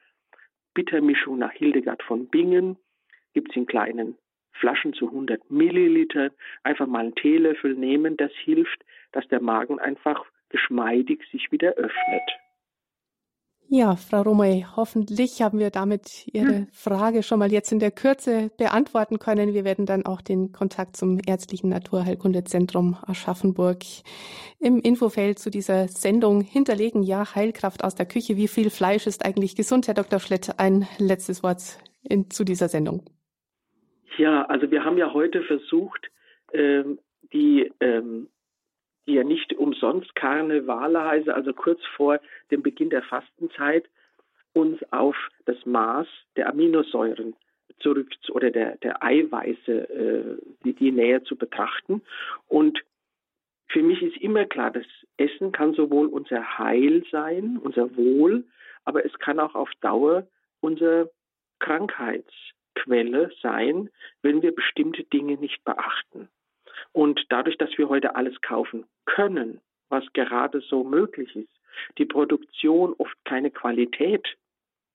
[0.74, 2.76] Bittermischung nach Hildegard von Bingen.
[3.34, 4.16] Gibt es in kleinen
[4.58, 6.30] Flaschen zu 100 Milliliter.
[6.62, 8.16] Einfach mal einen Teelöffel nehmen.
[8.16, 12.22] Das hilft, dass der Magen einfach geschmeidig sich wieder öffnet.
[13.70, 16.68] Ja, Frau Romay, hoffentlich haben wir damit Ihre hm.
[16.72, 19.52] Frage schon mal jetzt in der Kürze beantworten können.
[19.52, 23.84] Wir werden dann auch den Kontakt zum Ärztlichen Naturheilkundezentrum Aschaffenburg
[24.58, 27.02] im Infofeld zu dieser Sendung hinterlegen.
[27.02, 28.38] Ja, Heilkraft aus der Küche.
[28.38, 29.86] Wie viel Fleisch ist eigentlich gesund?
[29.86, 30.18] Herr Dr.
[30.18, 33.02] Schlett, ein letztes Wort in, zu dieser Sendung.
[34.18, 36.10] Ja, also wir haben ja heute versucht,
[36.52, 36.98] ähm,
[37.32, 38.28] die ähm,
[39.06, 43.88] die ja nicht umsonst Karnevale heißen, also kurz vor dem Beginn der Fastenzeit,
[44.52, 45.16] uns auf
[45.46, 46.06] das Maß
[46.36, 47.34] der Aminosäuren
[47.80, 52.02] zurück oder der, der Eiweiße, äh, die, die näher zu betrachten.
[52.48, 52.82] Und
[53.68, 58.44] für mich ist immer klar, das Essen kann sowohl unser Heil sein, unser Wohl,
[58.84, 60.26] aber es kann auch auf Dauer
[60.60, 61.10] unsere
[62.78, 63.90] Krankheitsquelle sein,
[64.22, 66.28] wenn wir bestimmte Dinge nicht beachten.
[66.92, 71.48] Und dadurch, dass wir heute alles kaufen können, was gerade so möglich ist,
[71.98, 74.26] die Produktion oft keine Qualität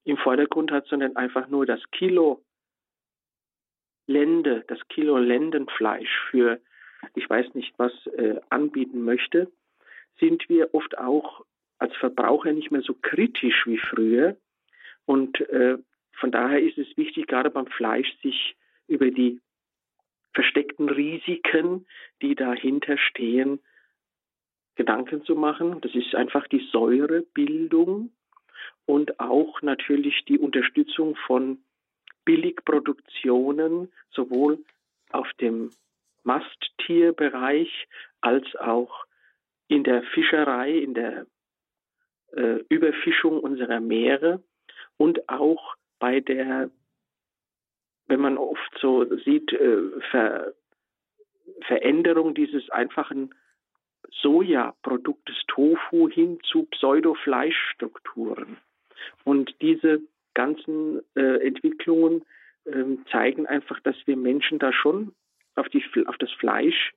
[0.04, 2.42] im Vordergrund hat, sondern einfach nur das Kilo
[4.06, 6.60] Lende, das Kilo Lendenfleisch für,
[7.14, 9.50] ich weiß nicht was, äh, anbieten möchte,
[10.20, 11.44] sind wir oft auch
[11.78, 14.36] als Verbraucher nicht mehr so kritisch wie früher.
[15.06, 15.78] Und äh,
[16.18, 18.56] von daher ist es wichtig, gerade beim Fleisch, sich
[18.86, 19.40] über die
[20.32, 21.86] versteckten Risiken,
[22.22, 23.60] die dahinter stehen,
[24.74, 25.80] Gedanken zu machen.
[25.80, 28.10] Das ist einfach die Säurebildung
[28.86, 31.58] und auch natürlich die Unterstützung von
[32.24, 34.64] Billigproduktionen, sowohl
[35.10, 35.70] auf dem
[36.24, 37.86] Masttierbereich
[38.20, 39.04] als auch
[39.68, 41.26] in der Fischerei, in der
[42.32, 44.42] äh, Überfischung unserer Meere
[44.96, 46.68] und auch bei der
[48.08, 49.78] wenn man oft so sieht, äh,
[50.10, 50.52] Ver
[51.66, 53.34] Veränderung dieses einfachen
[54.20, 58.58] Sojaproduktes Tofu hin zu Pseudofleischstrukturen.
[59.24, 60.02] Und diese
[60.34, 62.22] ganzen äh, Entwicklungen
[62.66, 65.14] äh, zeigen einfach, dass wir Menschen da schon
[65.54, 66.92] auf, die, auf das Fleisch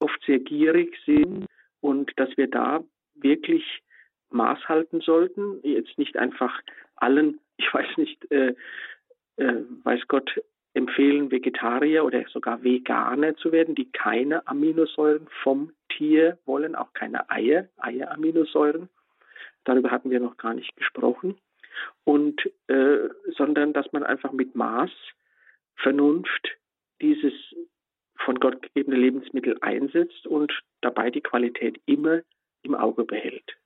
[0.00, 1.46] oft sehr gierig sind
[1.80, 3.64] und dass wir da wirklich
[4.28, 5.60] Maß halten sollten.
[5.62, 6.60] Jetzt nicht einfach
[6.96, 8.54] allen, ich weiß nicht, äh,
[9.36, 10.40] äh, weiß Gott,
[10.74, 17.28] empfehlen, Vegetarier oder sogar Veganer zu werden, die keine Aminosäuren vom Tier wollen, auch keine
[17.30, 18.88] Eier, Eieraminosäuren.
[19.64, 21.36] Darüber hatten wir noch gar nicht gesprochen.
[22.04, 24.90] Und äh, sondern dass man einfach mit Maß,
[25.76, 26.56] Vernunft
[27.00, 27.32] dieses
[28.24, 32.22] von Gott gegebene Lebensmittel einsetzt und dabei die Qualität immer
[32.62, 33.56] im Auge behält.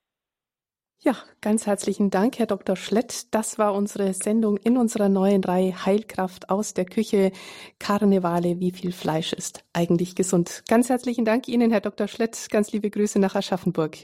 [1.05, 2.77] Ja, ganz herzlichen Dank, Herr Dr.
[2.77, 3.35] Schlett.
[3.35, 7.33] Das war unsere Sendung in unserer neuen Reihe Heilkraft aus der Küche.
[7.81, 10.63] Karnevale, wie viel Fleisch ist eigentlich gesund?
[10.69, 12.07] Ganz herzlichen Dank Ihnen, Herr Dr.
[12.07, 12.47] Schlett.
[12.53, 13.97] Ganz liebe Grüße nach Aschaffenburg.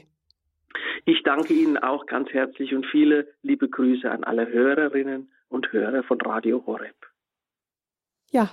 [1.05, 6.03] Ich danke Ihnen auch ganz herzlich und viele liebe Grüße an alle Hörerinnen und Hörer
[6.03, 6.97] von Radio Horeb.
[8.29, 8.49] Ja,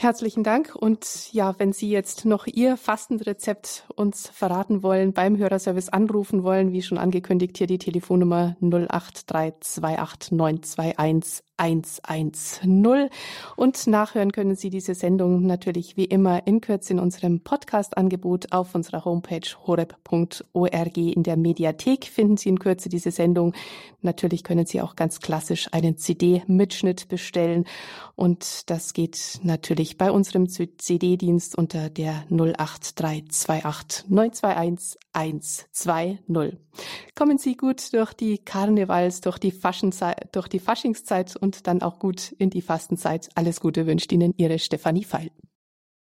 [0.00, 0.76] Herzlichen Dank.
[0.76, 6.72] Und ja, wenn Sie jetzt noch Ihr Fastenrezept uns verraten wollen, beim Hörerservice anrufen wollen,
[6.72, 13.10] wie schon angekündigt, hier die Telefonnummer 083289211 110.
[13.56, 18.74] Und nachhören können Sie diese Sendung natürlich wie immer in Kürze in unserem Podcast-Angebot auf
[18.74, 20.96] unserer Homepage horeb.org.
[20.96, 23.52] In der Mediathek finden Sie in Kürze diese Sendung.
[24.00, 27.66] Natürlich können Sie auch ganz klassisch einen CD-Mitschnitt bestellen.
[28.14, 36.58] Und das geht natürlich bei unserem CD-Dienst unter der 08328 921 120.
[37.16, 41.98] Kommen Sie gut durch die Karnevals, durch die, Faschenzeit, durch die Faschingszeit und dann auch
[41.98, 43.30] gut in die Fastenzeit.
[43.34, 45.30] Alles Gute wünscht Ihnen Ihre Stefanie Feil.